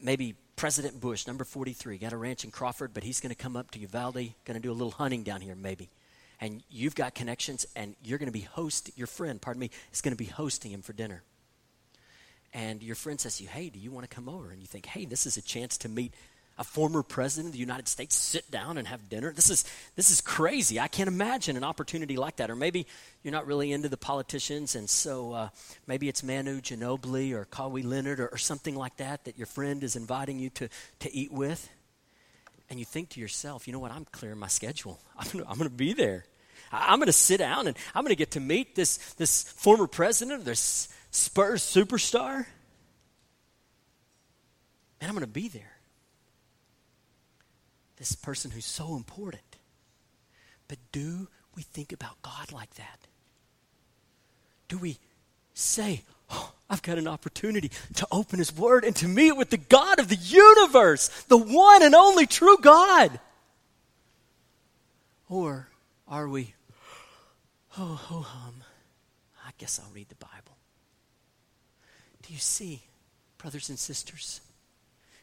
maybe 0.02 0.34
President 0.56 1.00
Bush, 1.00 1.26
number 1.26 1.44
43, 1.44 1.98
got 1.98 2.12
a 2.12 2.16
ranch 2.16 2.44
in 2.44 2.50
Crawford, 2.50 2.94
but 2.94 3.02
he's 3.02 3.20
going 3.20 3.34
to 3.34 3.36
come 3.36 3.56
up 3.56 3.70
to 3.72 3.78
Uvalde, 3.78 4.14
going 4.44 4.54
to 4.54 4.60
do 4.60 4.70
a 4.70 4.72
little 4.72 4.92
hunting 4.92 5.22
down 5.22 5.40
here, 5.40 5.54
maybe. 5.54 5.90
And 6.40 6.62
you've 6.70 6.94
got 6.94 7.14
connections, 7.14 7.66
and 7.74 7.96
you're 8.02 8.18
going 8.18 8.28
to 8.28 8.32
be 8.32 8.40
host. 8.40 8.90
Your 8.96 9.06
friend, 9.06 9.40
pardon 9.40 9.60
me, 9.60 9.70
is 9.92 10.00
going 10.00 10.12
to 10.12 10.22
be 10.22 10.30
hosting 10.30 10.72
him 10.72 10.82
for 10.82 10.92
dinner. 10.92 11.22
And 12.52 12.82
your 12.82 12.94
friend 12.94 13.20
says 13.20 13.38
to 13.38 13.42
you, 13.42 13.48
"Hey, 13.48 13.68
do 13.68 13.78
you 13.80 13.90
want 13.90 14.08
to 14.08 14.14
come 14.14 14.28
over?" 14.28 14.50
And 14.50 14.60
you 14.60 14.68
think, 14.68 14.86
"Hey, 14.86 15.04
this 15.04 15.26
is 15.26 15.36
a 15.36 15.42
chance 15.42 15.76
to 15.78 15.88
meet 15.88 16.14
a 16.56 16.64
former 16.64 17.02
president 17.02 17.48
of 17.48 17.52
the 17.52 17.58
United 17.58 17.88
States 17.88 18.14
sit 18.14 18.48
down 18.50 18.78
and 18.78 18.86
have 18.86 19.08
dinner. 19.08 19.32
This 19.32 19.50
is 19.50 19.64
this 19.96 20.10
is 20.10 20.20
crazy. 20.20 20.78
I 20.78 20.86
can't 20.86 21.08
imagine 21.08 21.56
an 21.56 21.64
opportunity 21.64 22.16
like 22.16 22.36
that. 22.36 22.50
Or 22.50 22.56
maybe 22.56 22.86
you're 23.22 23.32
not 23.32 23.46
really 23.46 23.72
into 23.72 23.88
the 23.88 23.96
politicians, 23.96 24.76
and 24.76 24.88
so 24.88 25.32
uh, 25.32 25.48
maybe 25.86 26.08
it's 26.08 26.22
Manu 26.22 26.60
Ginobili 26.60 27.32
or 27.32 27.44
Kawhi 27.46 27.84
Leonard 27.84 28.20
or, 28.20 28.28
or 28.28 28.38
something 28.38 28.76
like 28.76 28.96
that 28.98 29.24
that 29.24 29.36
your 29.36 29.46
friend 29.46 29.82
is 29.82 29.96
inviting 29.96 30.38
you 30.38 30.50
to 30.50 30.68
to 31.00 31.14
eat 31.14 31.32
with. 31.32 31.68
And 32.70 32.78
you 32.78 32.84
think 32.84 33.10
to 33.10 33.20
yourself, 33.20 33.66
you 33.66 33.72
know 33.72 33.78
what? 33.78 33.90
I'm 33.90 34.06
clearing 34.06 34.38
my 34.38 34.48
schedule. 34.48 35.00
I'm 35.18 35.28
gonna, 35.30 35.44
I'm 35.48 35.58
going 35.58 35.70
to 35.70 35.76
be 35.76 35.92
there. 35.92 36.24
I'm 36.72 36.98
going 36.98 37.06
to 37.06 37.12
sit 37.12 37.38
down 37.38 37.66
and 37.66 37.76
I'm 37.94 38.02
going 38.02 38.10
to 38.10 38.16
get 38.16 38.32
to 38.32 38.40
meet 38.40 38.74
this 38.74 38.96
this 39.14 39.42
former 39.42 39.86
president, 39.88 40.40
or 40.40 40.44
this 40.44 40.88
Spurs 41.10 41.62
superstar, 41.62 42.46
and 45.00 45.08
I'm 45.08 45.12
going 45.12 45.20
to 45.20 45.26
be 45.26 45.48
there 45.48 45.73
this 47.96 48.14
person 48.14 48.50
who's 48.50 48.64
so 48.64 48.96
important. 48.96 49.42
But 50.68 50.78
do 50.92 51.28
we 51.54 51.62
think 51.62 51.92
about 51.92 52.20
God 52.22 52.52
like 52.52 52.74
that? 52.74 52.98
Do 54.68 54.78
we 54.78 54.98
say, 55.52 56.02
oh, 56.30 56.52
I've 56.68 56.82
got 56.82 56.98
an 56.98 57.06
opportunity 57.06 57.70
to 57.94 58.06
open 58.10 58.38
His 58.38 58.54
Word 58.54 58.84
and 58.84 58.96
to 58.96 59.08
meet 59.08 59.32
with 59.32 59.50
the 59.50 59.56
God 59.56 59.98
of 59.98 60.08
the 60.08 60.16
universe, 60.16 61.08
the 61.28 61.36
one 61.36 61.82
and 61.82 61.94
only 61.94 62.26
true 62.26 62.56
God? 62.60 63.20
Or 65.28 65.68
are 66.08 66.28
we, 66.28 66.54
oh, 67.78 67.94
ho 67.94 68.20
hum, 68.20 68.62
I 69.46 69.50
guess 69.58 69.80
I'll 69.82 69.92
read 69.92 70.08
the 70.08 70.14
Bible. 70.16 70.56
Do 72.22 72.32
you 72.32 72.38
see, 72.38 72.82
brothers 73.38 73.68
and 73.68 73.78
sisters, 73.78 74.40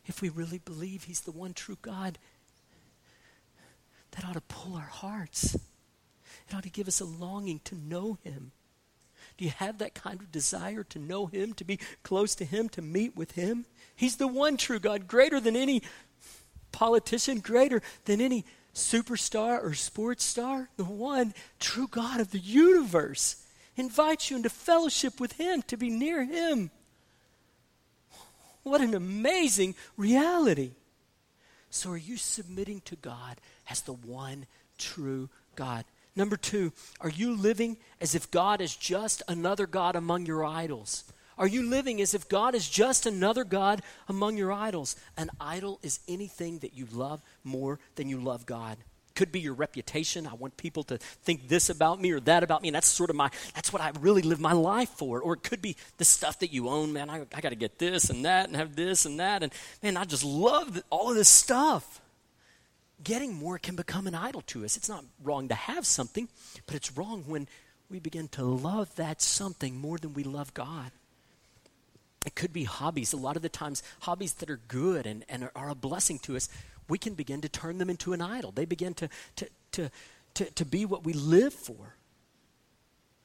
if 0.06 0.22
we 0.22 0.30
really 0.30 0.60
believe 0.60 1.04
He's 1.04 1.22
the 1.22 1.32
one 1.32 1.54
true 1.54 1.78
God, 1.82 2.18
that 4.12 4.26
ought 4.26 4.34
to 4.34 4.41
pull 4.41 4.76
our 4.76 4.82
hearts. 4.82 5.56
It 5.56 6.56
ought 6.56 6.63
to 6.63 6.69
give 6.69 6.88
us 6.88 7.00
a 7.00 7.06
longing 7.06 7.62
to 7.65 7.76
know 7.76 8.17
Him. 8.24 8.52
Do 9.38 9.45
you 9.45 9.52
have 9.52 9.78
that 9.78 9.95
kind 9.95 10.19
of 10.19 10.32
desire 10.32 10.84
to 10.84 11.00
know 11.00 11.26
Him, 11.28 11.54
to 11.54 11.63
be 11.63 11.80
close 12.04 12.36
to 12.36 12.45
Him, 12.45 12.69
to 12.69 12.82
meet 12.82 13.15
with 13.15 13.32
Him? 13.32 13.65
He's 13.95 14.17
the 14.17 14.28
one 14.28 14.58
true 14.58 14.80
God, 14.80 15.08
greater 15.08 15.39
than 15.39 15.56
any 15.56 15.82
politician, 16.71 17.39
greater 17.39 17.82
than 18.06 18.21
any 18.21 18.45
superstar 18.74 19.63
or 19.63 19.74
sports 19.74 20.24
star. 20.24 20.69
The 20.78 20.84
one 20.84 21.34
true 21.60 21.88
God 21.88 22.19
of 22.19 22.32
the 22.32 22.39
universe 22.39 23.38
invites 23.76 24.30
you 24.30 24.38
into 24.38 24.50
fellowship 24.50 25.19
with 25.19 25.34
Him, 25.34 25.62
to 25.63 25.78
be 25.78 25.89
near 25.89 26.24
Him. 26.24 26.71
What 28.63 28.82
an 28.82 28.93
amazing 28.93 29.76
reality. 29.97 30.71
So, 31.72 31.92
are 31.92 31.98
you 31.98 32.18
submitting 32.18 32.82
to 32.82 32.96
God 32.98 33.40
as 33.70 33.82
the 33.82 33.94
one 33.94 34.46
true 34.78 35.30
God? 35.56 35.86
Number 36.16 36.36
two, 36.36 36.74
are 37.00 37.10
you 37.10 37.34
living 37.36 37.78
as 38.02 38.14
if 38.14 38.30
God 38.30 38.60
is 38.60 38.76
just 38.76 39.24
another 39.28 39.66
God 39.66 39.96
among 39.96 40.26
your 40.26 40.46
idols? 40.46 41.06
Are 41.38 41.48
you 41.48 41.64
living 41.64 42.02
as 42.02 42.14
if 42.14 42.28
God 42.28 42.54
is 42.54 42.70
just 42.70 43.06
another 43.06 43.46
God 43.46 43.82
among 44.10 44.36
your 44.36 44.52
idols? 44.52 44.98
An 45.18 45.32
idol 45.40 45.80
is 45.82 46.02
anything 46.08 46.60
that 46.60 46.76
you 46.76 46.86
love 46.92 47.22
more 47.44 47.80
than 47.96 48.10
you 48.10 48.20
love 48.20 48.46
God 48.46 48.78
could 49.15 49.32
be 49.32 49.39
your 49.39 49.54
reputation. 49.54 50.28
I 50.28 50.34
want 50.34 50.58
people 50.58 50.84
to 50.84 50.97
think 50.97 51.47
this 51.47 51.69
about 51.69 52.02
me 52.02 52.12
or 52.12 52.19
that 52.21 52.43
about 52.43 52.62
me. 52.62 52.69
And 52.69 52.76
that's 52.76 52.88
sort 52.88 53.10
of 53.10 53.15
my, 53.15 53.30
that's 53.54 53.71
what 53.71 53.82
I 53.82 53.91
really 54.00 54.21
live 54.21 54.39
my 54.39 54.54
life 54.54 54.89
for. 54.89 55.21
Or 55.21 55.34
it 55.34 55.43
could 55.43 55.62
be 55.62 55.76
the 55.97 56.06
stuff 56.06 56.39
that 56.39 56.52
you 56.54 56.69
own. 56.69 56.93
Man, 56.93 57.10
I, 57.10 57.26
I 57.34 57.41
got 57.41 57.50
to 57.50 57.56
get 57.56 57.80
this 57.80 58.10
and 58.10 58.26
that 58.26 58.47
and 58.47 58.56
have 58.56 58.76
this 58.76 59.06
and 59.06 59.19
that. 59.19 59.43
And 59.43 59.54
man, 59.82 59.97
I 59.97 60.06
just 60.06 60.24
love 60.24 60.82
all 60.89 61.10
of 61.10 61.15
this 61.15 61.30
stuff. 61.30 62.02
Getting 63.04 63.34
more 63.34 63.58
can 63.58 63.76
become 63.76 64.06
an 64.08 64.15
idol 64.15 64.41
to 64.47 64.63
us. 64.63 64.78
It's 64.78 64.89
not 64.89 65.04
wrong 65.24 65.47
to 65.47 65.56
have 65.56 65.86
something, 65.86 66.30
but 66.67 66.76
it's 66.76 66.95
wrong 66.95 67.24
when 67.26 67.47
we 67.89 68.00
begin 68.00 68.28
to 68.30 68.43
love 68.43 68.95
that 68.95 69.21
something 69.21 69.76
more 69.76 69.97
than 69.97 70.13
we 70.13 70.24
love 70.24 70.54
God. 70.54 70.91
It 72.26 72.36
could 72.36 72.54
be 72.54 72.65
hobbies. 72.65 73.13
A 73.13 73.17
lot 73.17 73.36
of 73.36 73.41
the 73.41 73.50
times, 73.50 73.82
hobbies 74.02 74.34
that 74.36 74.50
are 74.50 74.60
good 74.67 75.08
and, 75.08 75.26
and 75.28 75.45
are, 75.45 75.52
are 75.56 75.69
a 75.69 75.76
blessing 75.76 76.19
to 76.19 76.36
us, 76.36 76.50
we 76.92 76.98
can 76.98 77.14
begin 77.14 77.40
to 77.40 77.50
turn 77.50 77.78
them 77.78 77.90
into 77.90 78.12
an 78.12 78.22
idol. 78.22 78.52
They 78.52 78.66
begin 78.66 78.94
to, 78.96 79.10
to, 79.38 79.48
to, 79.72 79.92
to, 80.34 80.46
to 80.52 80.66
be 80.66 80.86
what 80.86 81.06
we 81.06 81.14
live 81.14 81.54
for. 81.54 81.96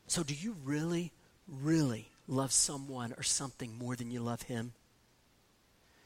So, 0.06 0.22
do 0.22 0.34
you 0.34 0.54
really, 0.64 1.12
really 1.48 2.08
love 2.28 2.52
someone 2.52 3.12
or 3.16 3.24
something 3.24 3.76
more 3.76 3.96
than 3.96 4.12
you 4.12 4.20
love 4.20 4.42
him? 4.42 4.72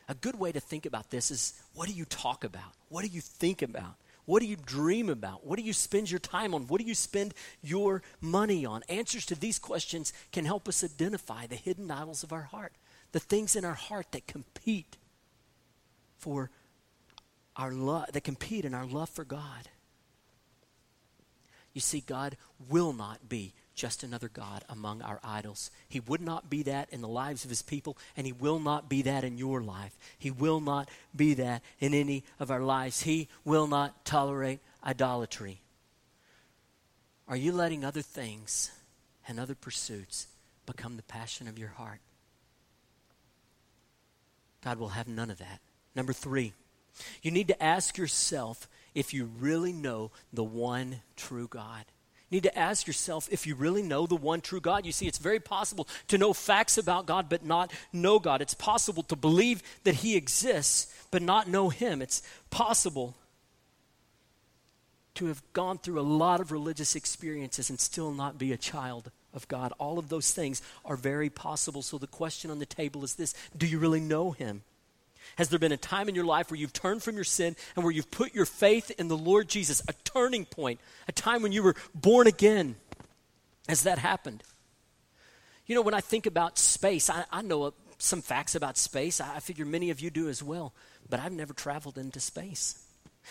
A 0.08 0.14
good 0.14 0.38
way 0.38 0.52
to 0.52 0.58
think 0.58 0.86
about 0.86 1.10
this 1.10 1.30
is 1.30 1.52
what 1.74 1.86
do 1.86 1.92
you 1.92 2.06
talk 2.06 2.44
about? 2.44 2.72
What 2.88 3.04
do 3.04 3.08
you 3.08 3.20
think 3.20 3.60
about? 3.60 3.96
What 4.24 4.40
do 4.40 4.46
you 4.46 4.56
dream 4.56 5.10
about? 5.10 5.46
What 5.46 5.58
do 5.58 5.62
you 5.62 5.74
spend 5.74 6.10
your 6.10 6.18
time 6.18 6.54
on? 6.54 6.66
What 6.66 6.80
do 6.80 6.86
you 6.86 6.94
spend 6.94 7.34
your 7.62 8.02
money 8.22 8.64
on? 8.64 8.82
Answers 8.88 9.26
to 9.26 9.38
these 9.38 9.58
questions 9.58 10.14
can 10.32 10.46
help 10.46 10.66
us 10.66 10.82
identify 10.82 11.46
the 11.46 11.56
hidden 11.56 11.90
idols 11.90 12.22
of 12.22 12.32
our 12.32 12.44
heart, 12.44 12.72
the 13.12 13.20
things 13.20 13.54
in 13.54 13.66
our 13.66 13.74
heart 13.74 14.12
that 14.12 14.26
compete 14.26 14.96
for 16.16 16.50
our 17.60 17.72
love, 17.72 18.10
that 18.12 18.24
compete 18.24 18.64
in 18.64 18.72
our 18.72 18.86
love 18.86 19.10
for 19.10 19.22
God. 19.22 19.68
You 21.74 21.82
see, 21.82 22.00
God 22.00 22.38
will 22.70 22.94
not 22.94 23.28
be 23.28 23.52
just 23.74 24.02
another 24.02 24.28
God 24.28 24.64
among 24.68 25.02
our 25.02 25.20
idols. 25.22 25.70
He 25.86 26.00
would 26.00 26.22
not 26.22 26.48
be 26.48 26.62
that 26.64 26.88
in 26.90 27.02
the 27.02 27.08
lives 27.08 27.44
of 27.44 27.50
his 27.50 27.60
people, 27.60 27.98
and 28.16 28.26
he 28.26 28.32
will 28.32 28.58
not 28.58 28.88
be 28.88 29.02
that 29.02 29.24
in 29.24 29.36
your 29.36 29.60
life. 29.60 29.96
He 30.18 30.30
will 30.30 30.60
not 30.60 30.88
be 31.14 31.34
that 31.34 31.62
in 31.78 31.92
any 31.92 32.24
of 32.38 32.50
our 32.50 32.62
lives. 32.62 33.02
He 33.02 33.28
will 33.44 33.66
not 33.66 34.06
tolerate 34.06 34.60
idolatry. 34.82 35.60
Are 37.28 37.36
you 37.36 37.52
letting 37.52 37.84
other 37.84 38.02
things 38.02 38.70
and 39.28 39.38
other 39.38 39.54
pursuits 39.54 40.28
become 40.64 40.96
the 40.96 41.02
passion 41.02 41.46
of 41.46 41.58
your 41.58 41.68
heart? 41.68 42.00
God 44.64 44.78
will 44.78 44.88
have 44.88 45.08
none 45.08 45.30
of 45.30 45.38
that. 45.38 45.60
Number 45.94 46.12
three, 46.12 46.54
you 47.22 47.30
need 47.30 47.48
to 47.48 47.62
ask 47.62 47.98
yourself 47.98 48.68
if 48.94 49.14
you 49.14 49.30
really 49.38 49.72
know 49.72 50.10
the 50.32 50.44
one 50.44 51.00
true 51.16 51.48
God. 51.48 51.84
You 52.28 52.36
need 52.36 52.44
to 52.44 52.58
ask 52.58 52.86
yourself 52.86 53.28
if 53.32 53.46
you 53.46 53.56
really 53.56 53.82
know 53.82 54.06
the 54.06 54.14
one 54.14 54.40
true 54.40 54.60
God. 54.60 54.86
You 54.86 54.92
see, 54.92 55.08
it's 55.08 55.18
very 55.18 55.40
possible 55.40 55.88
to 56.08 56.18
know 56.18 56.32
facts 56.32 56.78
about 56.78 57.06
God 57.06 57.28
but 57.28 57.44
not 57.44 57.72
know 57.92 58.20
God. 58.20 58.40
It's 58.40 58.54
possible 58.54 59.02
to 59.04 59.16
believe 59.16 59.62
that 59.82 59.96
He 59.96 60.16
exists 60.16 60.92
but 61.10 61.22
not 61.22 61.48
know 61.48 61.68
Him. 61.68 62.00
It's 62.00 62.22
possible 62.50 63.16
to 65.14 65.26
have 65.26 65.42
gone 65.52 65.78
through 65.78 65.98
a 65.98 66.02
lot 66.02 66.40
of 66.40 66.52
religious 66.52 66.94
experiences 66.94 67.68
and 67.68 67.80
still 67.80 68.12
not 68.12 68.38
be 68.38 68.52
a 68.52 68.56
child 68.56 69.10
of 69.34 69.48
God. 69.48 69.72
All 69.78 69.98
of 69.98 70.08
those 70.08 70.30
things 70.30 70.62
are 70.84 70.96
very 70.96 71.30
possible. 71.30 71.82
So 71.82 71.98
the 71.98 72.06
question 72.06 72.50
on 72.50 72.60
the 72.60 72.66
table 72.66 73.02
is 73.02 73.16
this 73.16 73.34
Do 73.56 73.66
you 73.66 73.78
really 73.78 74.00
know 74.00 74.30
Him? 74.30 74.62
Has 75.36 75.48
there 75.48 75.58
been 75.58 75.72
a 75.72 75.76
time 75.76 76.08
in 76.08 76.14
your 76.14 76.24
life 76.24 76.50
where 76.50 76.58
you've 76.58 76.72
turned 76.72 77.02
from 77.02 77.14
your 77.14 77.24
sin 77.24 77.56
and 77.74 77.84
where 77.84 77.92
you've 77.92 78.10
put 78.10 78.34
your 78.34 78.46
faith 78.46 78.90
in 78.98 79.08
the 79.08 79.16
Lord 79.16 79.48
Jesus, 79.48 79.82
a 79.88 79.92
turning 80.04 80.44
point, 80.44 80.80
a 81.08 81.12
time 81.12 81.42
when 81.42 81.52
you 81.52 81.62
were 81.62 81.76
born 81.94 82.26
again? 82.26 82.76
Has 83.68 83.84
that 83.84 83.98
happened? 83.98 84.42
You 85.66 85.74
know, 85.74 85.82
when 85.82 85.94
I 85.94 86.00
think 86.00 86.26
about 86.26 86.58
space, 86.58 87.08
I, 87.08 87.24
I 87.30 87.42
know 87.42 87.72
some 87.98 88.22
facts 88.22 88.54
about 88.54 88.76
space. 88.76 89.20
I 89.20 89.40
figure 89.40 89.64
many 89.64 89.90
of 89.90 90.00
you 90.00 90.10
do 90.10 90.28
as 90.28 90.42
well, 90.42 90.72
but 91.08 91.20
I've 91.20 91.32
never 91.32 91.52
traveled 91.52 91.98
into 91.98 92.18
space. 92.18 92.84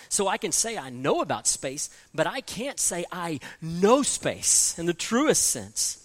So 0.07 0.27
I 0.27 0.37
can 0.37 0.51
say 0.51 0.77
I 0.77 0.89
know 0.89 1.21
about 1.21 1.47
space, 1.47 1.89
but 2.13 2.27
I 2.27 2.41
can't 2.41 2.79
say 2.79 3.05
I 3.11 3.39
know 3.61 4.03
space 4.03 4.77
in 4.77 4.85
the 4.85 4.93
truest 4.93 5.47
sense. 5.47 5.98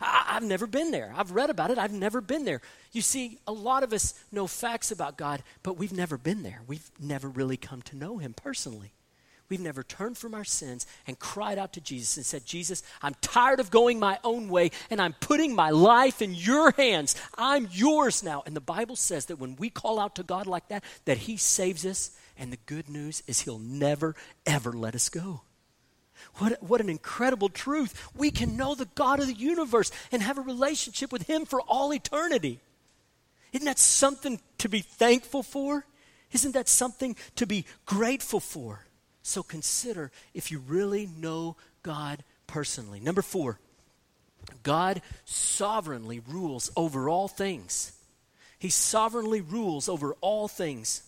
I, 0.00 0.34
have 0.34 0.42
never 0.42 0.66
been 0.66 0.90
there. 0.90 1.12
I've 1.16 1.30
read 1.30 1.50
about 1.50 1.70
it. 1.70 1.78
I've 1.78 1.92
never 1.92 2.20
been 2.20 2.44
there. 2.44 2.60
You 2.92 3.02
see, 3.02 3.38
a 3.46 3.52
lot 3.52 3.82
of 3.82 3.92
us 3.92 4.14
know 4.32 4.46
facts 4.46 4.90
about 4.90 5.16
God, 5.16 5.42
but 5.62 5.76
we've 5.76 5.92
never 5.92 6.18
been 6.18 6.42
there. 6.42 6.60
We've 6.66 6.90
never 7.00 7.28
really 7.28 7.56
come 7.56 7.82
to 7.82 7.96
know 7.96 8.18
Him 8.18 8.34
personally. 8.34 8.92
We've 9.48 9.60
never 9.60 9.82
turned 9.82 10.16
from 10.16 10.34
our 10.34 10.44
sins 10.44 10.86
and 11.06 11.18
cried 11.18 11.58
out 11.58 11.74
to 11.74 11.80
Jesus 11.80 12.16
and 12.16 12.24
said, 12.24 12.46
Jesus, 12.46 12.82
I'm 13.02 13.14
tired 13.20 13.60
of 13.60 13.70
going 13.70 13.98
my 13.98 14.18
own 14.24 14.48
way 14.48 14.70
and 14.90 15.00
I'm 15.00 15.12
putting 15.12 15.54
my 15.54 15.70
life 15.70 16.22
in 16.22 16.34
your 16.34 16.70
hands. 16.72 17.14
I'm 17.36 17.68
yours 17.70 18.22
now. 18.22 18.42
And 18.46 18.56
the 18.56 18.60
Bible 18.60 18.96
says 18.96 19.26
that 19.26 19.38
when 19.38 19.56
we 19.56 19.68
call 19.68 20.00
out 20.00 20.16
to 20.16 20.22
God 20.22 20.46
like 20.46 20.68
that, 20.68 20.82
that 21.04 21.18
He 21.18 21.36
saves 21.36 21.84
us. 21.84 22.10
And 22.36 22.52
the 22.52 22.58
good 22.66 22.88
news 22.88 23.22
is 23.26 23.42
He'll 23.42 23.58
never, 23.58 24.16
ever 24.46 24.72
let 24.72 24.94
us 24.94 25.08
go. 25.08 25.42
What, 26.36 26.62
what 26.62 26.80
an 26.80 26.88
incredible 26.88 27.48
truth. 27.48 28.08
We 28.14 28.30
can 28.30 28.56
know 28.56 28.74
the 28.74 28.88
God 28.94 29.20
of 29.20 29.26
the 29.26 29.34
universe 29.34 29.90
and 30.10 30.22
have 30.22 30.38
a 30.38 30.42
relationship 30.42 31.12
with 31.12 31.26
Him 31.26 31.44
for 31.44 31.60
all 31.60 31.92
eternity. 31.92 32.60
Isn't 33.52 33.66
that 33.66 33.78
something 33.78 34.40
to 34.58 34.68
be 34.68 34.80
thankful 34.80 35.42
for? 35.42 35.86
Isn't 36.32 36.52
that 36.52 36.68
something 36.68 37.16
to 37.36 37.46
be 37.46 37.64
grateful 37.86 38.40
for? 38.40 38.84
So 39.22 39.42
consider 39.42 40.10
if 40.34 40.50
you 40.50 40.58
really 40.58 41.08
know 41.16 41.56
God 41.82 42.24
personally. 42.48 42.98
Number 42.98 43.22
four, 43.22 43.60
God 44.62 45.00
sovereignly 45.24 46.20
rules 46.26 46.70
over 46.76 47.08
all 47.08 47.28
things. 47.28 47.92
He 48.58 48.68
sovereignly 48.68 49.40
rules 49.40 49.88
over 49.88 50.14
all 50.20 50.48
things. 50.48 51.03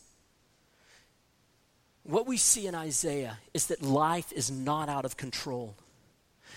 What 2.06 2.26
we 2.26 2.36
see 2.36 2.68
in 2.68 2.74
Isaiah 2.76 3.38
is 3.52 3.66
that 3.66 3.82
life 3.82 4.32
is 4.32 4.48
not 4.48 4.88
out 4.88 5.04
of 5.04 5.16
control. 5.16 5.74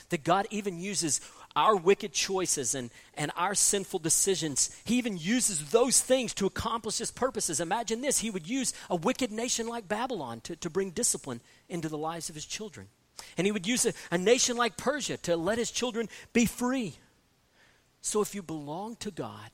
That 0.09 0.23
God 0.23 0.45
even 0.51 0.79
uses 0.79 1.21
our 1.55 1.75
wicked 1.75 2.13
choices 2.13 2.75
and, 2.75 2.91
and 3.15 3.31
our 3.35 3.55
sinful 3.55 3.99
decisions, 3.99 4.69
He 4.85 4.97
even 4.99 5.17
uses 5.17 5.71
those 5.71 5.99
things 5.99 6.35
to 6.35 6.45
accomplish 6.45 6.99
His 6.99 7.09
purposes. 7.09 7.59
Imagine 7.59 8.01
this 8.01 8.19
He 8.19 8.29
would 8.29 8.47
use 8.47 8.73
a 8.91 8.95
wicked 8.95 9.31
nation 9.31 9.67
like 9.67 9.87
Babylon 9.87 10.41
to, 10.41 10.55
to 10.57 10.69
bring 10.69 10.91
discipline 10.91 11.41
into 11.67 11.89
the 11.89 11.97
lives 11.97 12.29
of 12.29 12.35
His 12.35 12.45
children. 12.45 12.87
And 13.35 13.47
He 13.47 13.51
would 13.51 13.65
use 13.65 13.87
a, 13.87 13.93
a 14.11 14.17
nation 14.19 14.55
like 14.55 14.77
Persia 14.77 15.17
to 15.17 15.35
let 15.35 15.57
His 15.57 15.71
children 15.71 16.09
be 16.31 16.45
free. 16.45 16.93
So 18.01 18.21
if 18.21 18.35
you 18.35 18.43
belong 18.43 18.97
to 18.97 19.09
God, 19.09 19.49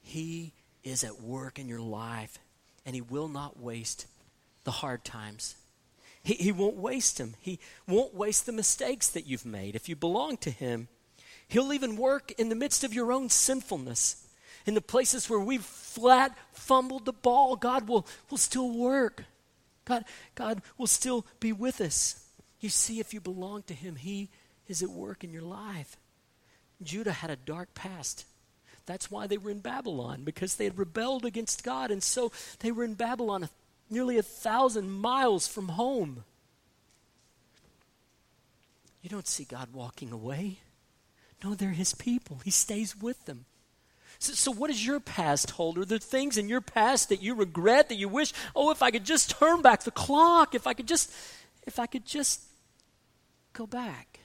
He 0.00 0.52
is 0.84 1.02
at 1.02 1.20
work 1.20 1.58
in 1.58 1.68
your 1.68 1.80
life, 1.80 2.38
and 2.86 2.94
He 2.94 3.00
will 3.00 3.28
not 3.28 3.58
waste 3.58 4.06
the 4.64 4.70
hard 4.70 5.04
times. 5.04 5.56
He, 6.22 6.34
he 6.34 6.52
won't 6.52 6.76
waste 6.76 7.18
them. 7.18 7.34
He 7.40 7.58
won't 7.88 8.14
waste 8.14 8.46
the 8.46 8.52
mistakes 8.52 9.08
that 9.10 9.26
you've 9.26 9.46
made. 9.46 9.74
If 9.74 9.88
you 9.88 9.96
belong 9.96 10.36
to 10.38 10.50
Him, 10.50 10.88
He'll 11.48 11.72
even 11.72 11.96
work 11.96 12.32
in 12.32 12.48
the 12.48 12.54
midst 12.54 12.84
of 12.84 12.94
your 12.94 13.12
own 13.12 13.28
sinfulness. 13.28 14.26
In 14.64 14.74
the 14.74 14.80
places 14.80 15.28
where 15.28 15.40
we've 15.40 15.64
flat 15.64 16.36
fumbled 16.52 17.04
the 17.04 17.12
ball, 17.12 17.56
God 17.56 17.88
will, 17.88 18.06
will 18.30 18.38
still 18.38 18.70
work. 18.70 19.24
God, 19.84 20.04
God 20.34 20.62
will 20.78 20.86
still 20.86 21.26
be 21.40 21.52
with 21.52 21.80
us. 21.80 22.24
You 22.60 22.68
see, 22.68 23.00
if 23.00 23.12
you 23.12 23.20
belong 23.20 23.64
to 23.64 23.74
Him, 23.74 23.96
He 23.96 24.30
is 24.68 24.82
at 24.82 24.90
work 24.90 25.24
in 25.24 25.32
your 25.32 25.42
life. 25.42 25.96
Judah 26.82 27.12
had 27.12 27.30
a 27.30 27.36
dark 27.36 27.74
past. 27.74 28.24
That's 28.86 29.10
why 29.10 29.26
they 29.26 29.38
were 29.38 29.50
in 29.50 29.60
Babylon, 29.60 30.22
because 30.24 30.56
they 30.56 30.64
had 30.64 30.78
rebelled 30.78 31.24
against 31.24 31.64
God. 31.64 31.90
And 31.90 32.02
so 32.02 32.32
they 32.60 32.72
were 32.72 32.84
in 32.84 32.94
Babylon, 32.94 33.48
nearly 33.92 34.18
a 34.18 34.22
thousand 34.22 34.90
miles 34.90 35.46
from 35.46 35.68
home. 35.68 36.24
You 39.02 39.10
don't 39.10 39.28
see 39.28 39.44
God 39.44 39.68
walking 39.72 40.10
away. 40.10 40.58
No, 41.44 41.54
they're 41.54 41.70
His 41.70 41.94
people, 41.94 42.40
He 42.44 42.50
stays 42.50 42.96
with 42.96 43.24
them. 43.26 43.44
So, 44.18 44.32
so, 44.34 44.52
what 44.52 44.68
does 44.68 44.86
your 44.86 45.00
past 45.00 45.52
hold? 45.52 45.78
Are 45.78 45.84
there 45.84 45.98
things 45.98 46.38
in 46.38 46.48
your 46.48 46.60
past 46.60 47.08
that 47.08 47.22
you 47.22 47.34
regret, 47.34 47.88
that 47.88 47.96
you 47.96 48.08
wish, 48.08 48.32
oh, 48.54 48.70
if 48.70 48.82
I 48.82 48.90
could 48.90 49.04
just 49.04 49.30
turn 49.38 49.62
back 49.62 49.82
the 49.82 49.90
clock, 49.90 50.54
if 50.54 50.66
I 50.66 50.74
could 50.74 50.86
just, 50.86 51.12
if 51.66 51.78
I 51.78 51.86
could 51.86 52.06
just 52.06 52.40
go 53.52 53.66
back? 53.66 54.20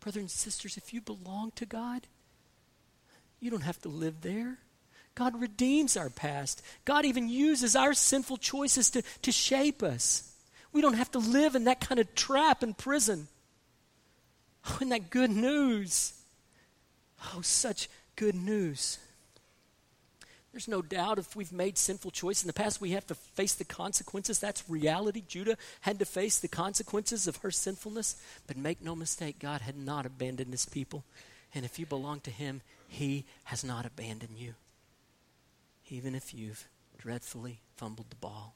Brothers 0.00 0.20
and 0.20 0.30
sisters, 0.30 0.76
if 0.76 0.92
you 0.92 1.00
belong 1.00 1.52
to 1.56 1.64
God, 1.64 2.08
you 3.40 3.50
don't 3.50 3.62
have 3.62 3.80
to 3.82 3.88
live 3.88 4.22
there. 4.22 4.58
God 5.14 5.40
redeems 5.40 5.96
our 5.96 6.10
past. 6.10 6.62
God 6.84 7.04
even 7.04 7.28
uses 7.28 7.76
our 7.76 7.94
sinful 7.94 8.38
choices 8.38 8.90
to, 8.90 9.02
to 9.22 9.32
shape 9.32 9.82
us. 9.82 10.32
We 10.72 10.80
don't 10.80 10.94
have 10.94 11.10
to 11.12 11.20
live 11.20 11.54
in 11.54 11.64
that 11.64 11.80
kind 11.80 12.00
of 12.00 12.14
trap 12.14 12.62
and 12.62 12.76
prison. 12.76 13.28
Oh, 14.68 14.76
isn't 14.76 14.88
that 14.88 15.10
good 15.10 15.30
news? 15.30 16.14
Oh, 17.32 17.42
such 17.42 17.88
good 18.16 18.34
news. 18.34 18.98
There's 20.52 20.68
no 20.68 20.82
doubt 20.82 21.18
if 21.18 21.36
we've 21.36 21.52
made 21.52 21.78
sinful 21.78 22.12
choices 22.12 22.44
in 22.44 22.46
the 22.46 22.52
past, 22.52 22.80
we 22.80 22.90
have 22.90 23.06
to 23.08 23.14
face 23.14 23.54
the 23.54 23.64
consequences. 23.64 24.38
That's 24.38 24.68
reality. 24.68 25.22
Judah 25.26 25.56
had 25.80 25.98
to 26.00 26.04
face 26.04 26.38
the 26.38 26.48
consequences 26.48 27.26
of 27.28 27.36
her 27.38 27.50
sinfulness. 27.50 28.16
But 28.46 28.56
make 28.56 28.82
no 28.82 28.96
mistake, 28.96 29.38
God 29.38 29.60
had 29.60 29.76
not 29.76 30.06
abandoned 30.06 30.52
his 30.52 30.66
people. 30.66 31.04
And 31.54 31.64
if 31.64 31.78
you 31.78 31.86
belong 31.86 32.20
to 32.20 32.30
him, 32.30 32.62
he 32.88 33.24
has 33.44 33.64
not 33.64 33.86
abandoned 33.86 34.38
you 34.38 34.54
even 35.88 36.14
if 36.14 36.34
you've 36.34 36.68
dreadfully 36.98 37.60
fumbled 37.76 38.10
the 38.10 38.16
ball, 38.16 38.54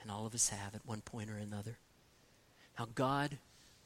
and 0.00 0.10
all 0.10 0.26
of 0.26 0.34
us 0.34 0.48
have 0.48 0.74
at 0.74 0.86
one 0.86 1.00
point 1.00 1.30
or 1.30 1.36
another. 1.36 1.78
Now, 2.78 2.88
God 2.94 3.38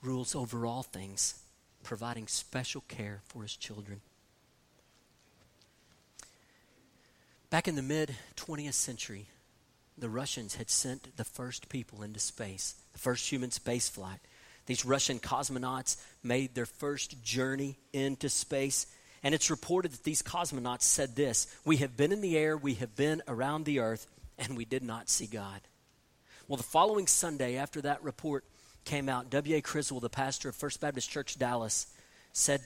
rules 0.02 0.35
over 0.35 0.66
all 0.66 0.83
things, 0.83 1.42
providing 1.83 2.28
special 2.28 2.83
care 2.87 3.20
for 3.26 3.42
his 3.42 3.57
children. 3.57 4.00
Back 7.50 7.68
in 7.68 7.74
the 7.74 7.83
mid 7.83 8.16
20th 8.37 8.74
century, 8.74 9.26
the 9.96 10.09
Russians 10.09 10.57
had 10.57 10.70
sent 10.70 11.16
the 11.16 11.24
first 11.24 11.68
people 11.68 12.02
into 12.02 12.20
space, 12.20 12.74
the 12.92 12.98
first 12.98 13.30
human 13.30 13.50
space 13.50 13.88
flight. 13.88 14.18
These 14.66 14.85
Russian 14.85 15.18
cosmonauts 15.18 15.96
made 16.22 16.54
their 16.54 16.66
first 16.66 17.22
journey 17.22 17.78
into 17.92 18.28
space 18.28 18.87
and 19.24 19.34
it's 19.34 19.50
reported 19.50 19.90
that 19.92 20.04
these 20.04 20.22
cosmonauts 20.22 20.82
said 20.82 21.16
this 21.16 21.46
We 21.64 21.78
have 21.78 21.96
been 21.96 22.12
in 22.12 22.20
the 22.20 22.37
air, 22.37 22.56
we 22.56 22.74
have 22.74 22.94
been 22.94 23.22
around 23.26 23.64
the 23.64 23.80
earth, 23.80 24.06
and 24.38 24.56
we 24.56 24.66
did 24.66 24.82
not 24.82 25.08
see 25.08 25.26
God. 25.26 25.62
Well, 26.46 26.58
the 26.58 26.62
following 26.62 27.06
Sunday, 27.06 27.56
after 27.56 27.80
that 27.80 28.04
report 28.04 28.44
came 28.84 29.08
out, 29.08 29.30
W.A. 29.30 29.62
Criswell, 29.62 30.00
the 30.00 30.10
pastor 30.10 30.50
of 30.50 30.54
First 30.54 30.78
Baptist 30.82 31.10
Church 31.10 31.38
Dallas, 31.38 31.87
said, 32.34 32.60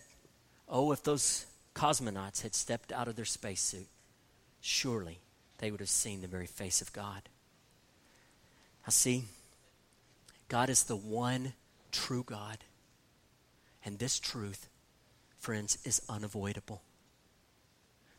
Oh, 0.68 0.90
if 0.90 1.05
those 1.05 1.47
cosmonauts 1.77 2.42
had 2.42 2.57
stepped 2.57 2.90
out 2.90 3.07
of 3.07 3.14
their 3.14 3.25
spacesuit, 3.25 3.87
surely 4.61 5.21
they 5.59 5.71
would 5.71 5.81
have 5.81 5.88
seen 5.88 6.23
the 6.23 6.27
very 6.27 6.49
face 6.49 6.83
of 6.83 6.92
God. 6.92 7.23
Now, 8.85 8.90
see, 8.90 9.25
God 10.49 10.71
is 10.71 10.83
the 10.85 10.97
one 10.97 11.53
true 11.92 12.25
God. 12.25 12.59
And 13.85 13.99
this 14.01 14.18
truth 14.18 14.68
friends, 15.38 15.79
is 15.85 16.03
unavoidable. 16.09 16.83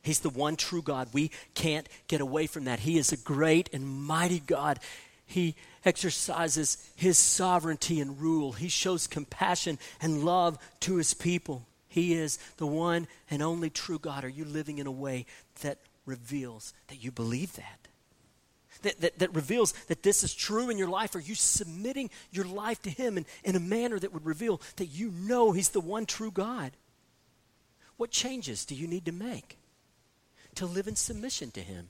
He's 0.01 0.19
the 0.19 0.29
one 0.29 0.55
true 0.55 0.81
God. 0.81 1.09
We 1.13 1.31
can't 1.53 1.87
get 2.07 2.21
away 2.21 2.47
from 2.47 2.65
that. 2.65 2.79
He 2.79 2.97
is 2.97 3.11
a 3.11 3.17
great 3.17 3.69
and 3.73 3.85
mighty 3.85 4.39
God. 4.39 4.79
He 5.25 5.55
exercises 5.85 6.89
his 6.95 7.17
sovereignty 7.17 7.99
and 7.99 8.19
rule. 8.19 8.53
He 8.53 8.69
shows 8.69 9.07
compassion 9.07 9.77
and 10.01 10.23
love 10.23 10.57
to 10.81 10.95
his 10.95 11.13
people. 11.13 11.67
He 11.87 12.13
is 12.13 12.37
the 12.57 12.67
one 12.67 13.07
and 13.29 13.43
only 13.43 13.69
true 13.69 13.99
God. 13.99 14.23
Are 14.23 14.29
you 14.29 14.45
living 14.45 14.77
in 14.77 14.87
a 14.87 14.91
way 14.91 15.25
that 15.61 15.79
reveals 16.05 16.73
that 16.87 17.03
you 17.03 17.11
believe 17.11 17.55
that? 17.57 17.87
That, 18.83 19.01
that, 19.01 19.19
that 19.19 19.35
reveals 19.35 19.73
that 19.87 20.03
this 20.03 20.23
is 20.23 20.33
true 20.33 20.69
in 20.69 20.77
your 20.77 20.87
life? 20.87 21.13
Are 21.13 21.19
you 21.19 21.35
submitting 21.35 22.09
your 22.31 22.45
life 22.45 22.81
to 22.83 22.89
Him 22.89 23.17
in, 23.17 23.25
in 23.43 23.55
a 23.55 23.59
manner 23.59 23.99
that 23.99 24.13
would 24.13 24.25
reveal 24.25 24.61
that 24.77 24.85
you 24.85 25.11
know 25.11 25.51
He's 25.51 25.69
the 25.69 25.81
one 25.81 26.05
true 26.05 26.31
God? 26.31 26.71
What 27.99 28.11
changes 28.11 28.63
do 28.63 28.75
you 28.75 28.87
need 28.87 29.03
to 29.07 29.11
make 29.11 29.57
to 30.55 30.65
live 30.65 30.87
in 30.87 30.95
submission 30.95 31.51
to 31.51 31.59
Him? 31.59 31.89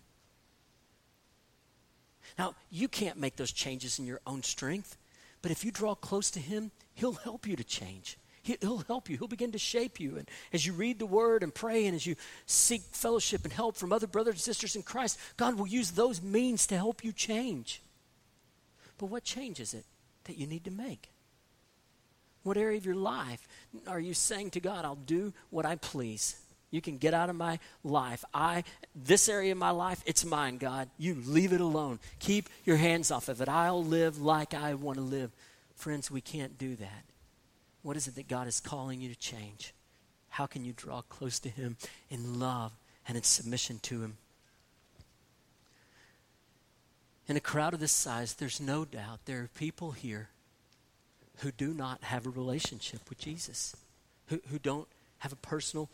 Now, 2.36 2.56
you 2.72 2.88
can't 2.88 3.20
make 3.20 3.36
those 3.36 3.52
changes 3.52 4.00
in 4.00 4.08
your 4.08 4.20
own 4.26 4.42
strength, 4.42 4.98
but 5.44 5.52
if 5.52 5.64
you 5.64 5.72
draw 5.72 5.94
close 5.94 6.32
to 6.32 6.40
Him, 6.40 6.72
He'll 6.96 7.14
help 7.14 7.46
you 7.46 7.56
to 7.56 7.64
change. 7.64 8.18
He'll 8.42 8.80
help 8.88 9.08
you. 9.08 9.20
He'll 9.20 9.28
begin 9.28 9.52
to 9.52 9.60
shape 9.60 10.00
you. 10.00 10.18
And 10.18 10.28
as 10.52 10.66
you 10.66 10.74
read 10.74 10.98
the 10.98 11.06
Word 11.06 11.44
and 11.44 11.54
pray, 11.54 11.86
and 11.86 11.96
as 11.96 12.08
you 12.08 12.16
seek 12.48 12.82
fellowship 12.92 13.44
and 13.44 13.54
help 13.54 13.78
from 13.78 13.94
other 13.94 14.08
brothers 14.08 14.34
and 14.34 14.42
sisters 14.42 14.76
in 14.76 14.82
Christ, 14.82 15.20
God 15.38 15.60
will 15.60 15.68
use 15.68 15.92
those 15.92 16.24
means 16.24 16.66
to 16.68 16.76
help 16.76 17.04
you 17.04 17.12
change. 17.12 17.84
But 18.98 19.12
what 19.12 19.24
change 19.24 19.60
is 19.60 19.76
it 19.76 19.86
that 20.24 20.40
you 20.40 20.48
need 20.48 20.66
to 20.66 20.72
make? 20.72 21.12
What 22.50 22.58
area 22.58 22.80
of 22.80 22.86
your 22.88 22.96
life 22.96 23.48
are 23.86 24.00
you 24.00 24.16
saying 24.16 24.50
to 24.52 24.60
God, 24.60 24.84
I'll 24.84 24.96
do 24.96 25.34
what 25.52 25.68
I 25.68 25.76
please? 25.76 26.36
You 26.72 26.82
can 26.82 26.98
get 26.98 27.14
out 27.14 27.30
of 27.30 27.36
my 27.36 27.60
life. 27.84 28.26
I 28.34 28.64
this 28.96 29.30
area 29.30 29.52
of 29.52 29.60
my 29.60 29.70
life, 29.70 30.02
it's 30.08 30.26
mine, 30.26 30.58
God. 30.58 30.90
You 30.98 31.22
leave 31.28 31.54
it 31.54 31.62
alone. 31.62 32.00
Keep 32.18 32.50
your 32.66 32.78
hands 32.78 33.12
off 33.12 33.30
of 33.30 33.40
it. 33.40 33.48
I'll 33.48 33.84
live 33.84 34.20
like 34.20 34.56
I 34.56 34.74
want 34.74 34.98
to 34.98 35.04
live. 35.04 35.30
Friends, 35.76 36.10
we 36.10 36.22
can't 36.22 36.58
do 36.58 36.76
that. 36.78 37.04
What 37.84 37.96
is 37.96 38.08
it 38.08 38.16
that 38.16 38.28
God 38.28 38.48
is 38.48 38.60
calling 38.60 39.00
you 39.00 39.10
to 39.10 39.20
change? 39.20 39.76
How 40.30 40.48
can 40.48 40.66
you 40.66 40.74
draw 40.74 41.04
close 41.04 41.38
to 41.42 41.50
him 41.50 41.78
in 42.10 42.40
love 42.40 42.72
and 43.08 43.16
in 43.16 43.22
submission 43.22 43.78
to 43.84 44.02
him? 44.02 44.18
In 47.28 47.38
a 47.38 47.42
crowd 47.42 47.76
of 47.76 47.80
this 47.80 47.92
size, 47.92 48.34
there's 48.34 48.60
no 48.60 48.86
doubt 48.86 49.20
there 49.26 49.42
are 49.42 49.50
people 49.54 49.92
here 49.92 50.30
who 51.40 51.52
do 51.52 51.74
not 51.74 52.04
have 52.04 52.26
a 52.26 52.30
relationship 52.30 53.02
with 53.10 53.20
Jesus, 53.20 53.76
who, 54.28 54.40
who 54.50 54.60
don't 54.60 54.88
have 55.20 55.32
a 55.34 55.38
personal 55.38 55.90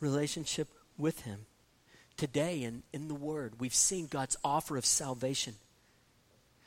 relationship 0.00 0.68
with 0.96 1.22
Him. 1.22 1.46
Today, 2.16 2.62
in, 2.62 2.82
in 2.92 3.08
the 3.08 3.14
Word, 3.14 3.54
we've 3.58 3.74
seen 3.74 4.06
God's 4.06 4.36
offer 4.44 4.76
of 4.76 4.86
salvation. 4.86 5.54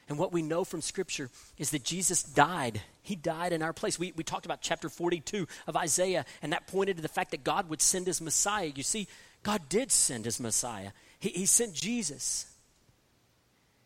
And 0.09 0.17
what 0.17 0.31
we 0.31 0.41
know 0.41 0.63
from 0.63 0.81
Scripture 0.81 1.29
is 1.57 1.71
that 1.71 1.83
Jesus 1.83 2.23
died. 2.23 2.81
He 3.01 3.15
died 3.15 3.53
in 3.53 3.61
our 3.61 3.73
place. 3.73 3.99
We, 3.99 4.13
we 4.15 4.23
talked 4.23 4.45
about 4.45 4.61
chapter 4.61 4.89
42 4.89 5.47
of 5.67 5.75
Isaiah, 5.75 6.25
and 6.41 6.53
that 6.53 6.67
pointed 6.67 6.97
to 6.97 7.01
the 7.01 7.09
fact 7.09 7.31
that 7.31 7.43
God 7.43 7.69
would 7.69 7.81
send 7.81 8.07
his 8.07 8.21
Messiah. 8.21 8.71
You 8.73 8.83
see, 8.83 9.07
God 9.43 9.69
did 9.69 9.91
send 9.91 10.25
his 10.25 10.39
Messiah. 10.39 10.91
He, 11.19 11.29
he 11.29 11.45
sent 11.45 11.73
Jesus. 11.73 12.45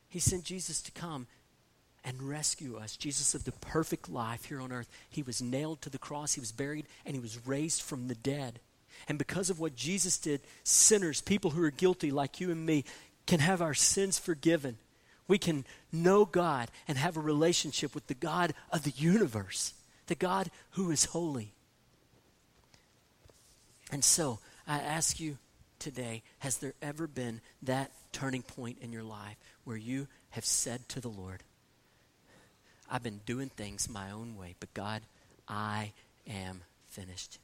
He 0.09 0.19
sent 0.19 0.43
Jesus 0.43 0.81
to 0.81 0.91
come 0.91 1.27
and 2.04 2.22
rescue 2.22 2.78
us. 2.78 2.97
Jesus 2.97 3.34
lived 3.34 3.47
a 3.47 3.52
perfect 3.52 4.10
life 4.10 4.45
here 4.45 4.62
on 4.62 4.72
earth. 4.72 4.89
He 5.10 5.24
was 5.24 5.41
nailed 5.41 5.82
to 5.82 5.89
the 5.89 5.97
cross, 5.97 6.34
he 6.34 6.39
was 6.39 6.52
buried, 6.52 6.86
and 7.06 7.16
he 7.16 7.22
was 7.22 7.45
raised 7.45 7.82
from 7.82 8.08
the 8.08 8.16
dead. 8.16 8.60
And 9.08 9.18
because 9.18 9.49
of 9.49 9.60
what 9.60 9.76
Jesus 9.76 10.18
did, 10.18 10.41
sinners, 10.64 11.22
people 11.22 11.52
who 11.52 11.64
are 11.64 11.72
guilty 11.72 12.12
like 12.12 12.39
you 12.39 12.52
and 12.52 12.66
me, 12.66 12.86
can 13.26 13.39
have 13.39 13.62
our 13.62 13.74
sins 13.74 14.20
forgiven. 14.20 14.78
We 15.28 15.38
can 15.38 15.66
know 15.91 16.26
God 16.26 16.70
and 16.88 16.97
have 16.97 17.18
a 17.18 17.22
relationship 17.22 17.95
with 17.95 18.08
the 18.08 18.14
God 18.14 18.54
of 18.72 18.84
the 18.84 18.91
universe, 18.91 19.74
the 20.08 20.16
God 20.16 20.49
who 20.72 20.91
is 20.91 21.06
holy. 21.06 21.54
And 23.91 24.04
so, 24.04 24.39
I 24.68 24.80
ask 24.80 25.20
you 25.20 25.38
today 25.80 26.24
has 26.39 26.58
there 26.58 26.74
ever 26.82 27.08
been 27.08 27.41
that 27.64 27.91
turning 28.12 28.41
point 28.41 28.78
in 28.82 28.91
your 28.91 29.04
life 29.04 29.38
where 29.64 29.78
you 29.78 30.08
have 30.32 30.45
said 30.45 30.88
to 30.89 30.99
the 30.99 31.10
Lord, 31.10 31.43
I've 32.91 33.03
been 33.03 33.21
doing 33.25 33.49
things 33.49 33.89
my 33.89 34.11
own 34.11 34.35
way, 34.35 34.55
but 34.59 34.73
God, 34.73 35.01
I 35.47 35.93
am 36.27 36.61
finished. 36.89 37.39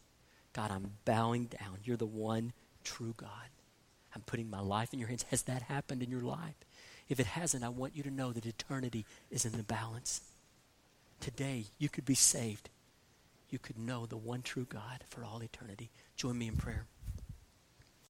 God, 0.51 0.71
I'm 0.71 0.91
bowing 1.05 1.45
down. 1.45 1.77
You're 1.85 1.95
the 1.97 2.05
one 2.05 2.51
true 2.83 3.13
God. 3.15 3.29
I'm 4.13 4.21
putting 4.21 4.49
my 4.49 4.59
life 4.59 4.91
in 4.91 4.99
your 4.99 5.07
hands. 5.07 5.25
Has 5.29 5.43
that 5.43 5.61
happened 5.63 6.03
in 6.03 6.11
your 6.11 6.21
life? 6.21 6.55
If 7.07 7.19
it 7.19 7.27
hasn't, 7.27 7.63
I 7.63 7.69
want 7.69 7.95
you 7.95 8.03
to 8.03 8.11
know 8.11 8.33
that 8.33 8.45
eternity 8.45 9.05
is 9.31 9.45
in 9.45 9.53
the 9.53 9.63
balance. 9.63 10.21
Today, 11.21 11.65
you 11.77 11.87
could 11.87 12.05
be 12.05 12.15
saved. 12.15 12.69
You 13.49 13.59
could 13.59 13.79
know 13.79 14.05
the 14.05 14.17
one 14.17 14.41
true 14.41 14.65
God 14.69 15.03
for 15.07 15.23
all 15.23 15.41
eternity. 15.41 15.89
Join 16.17 16.37
me 16.37 16.47
in 16.47 16.57
prayer. 16.57 16.85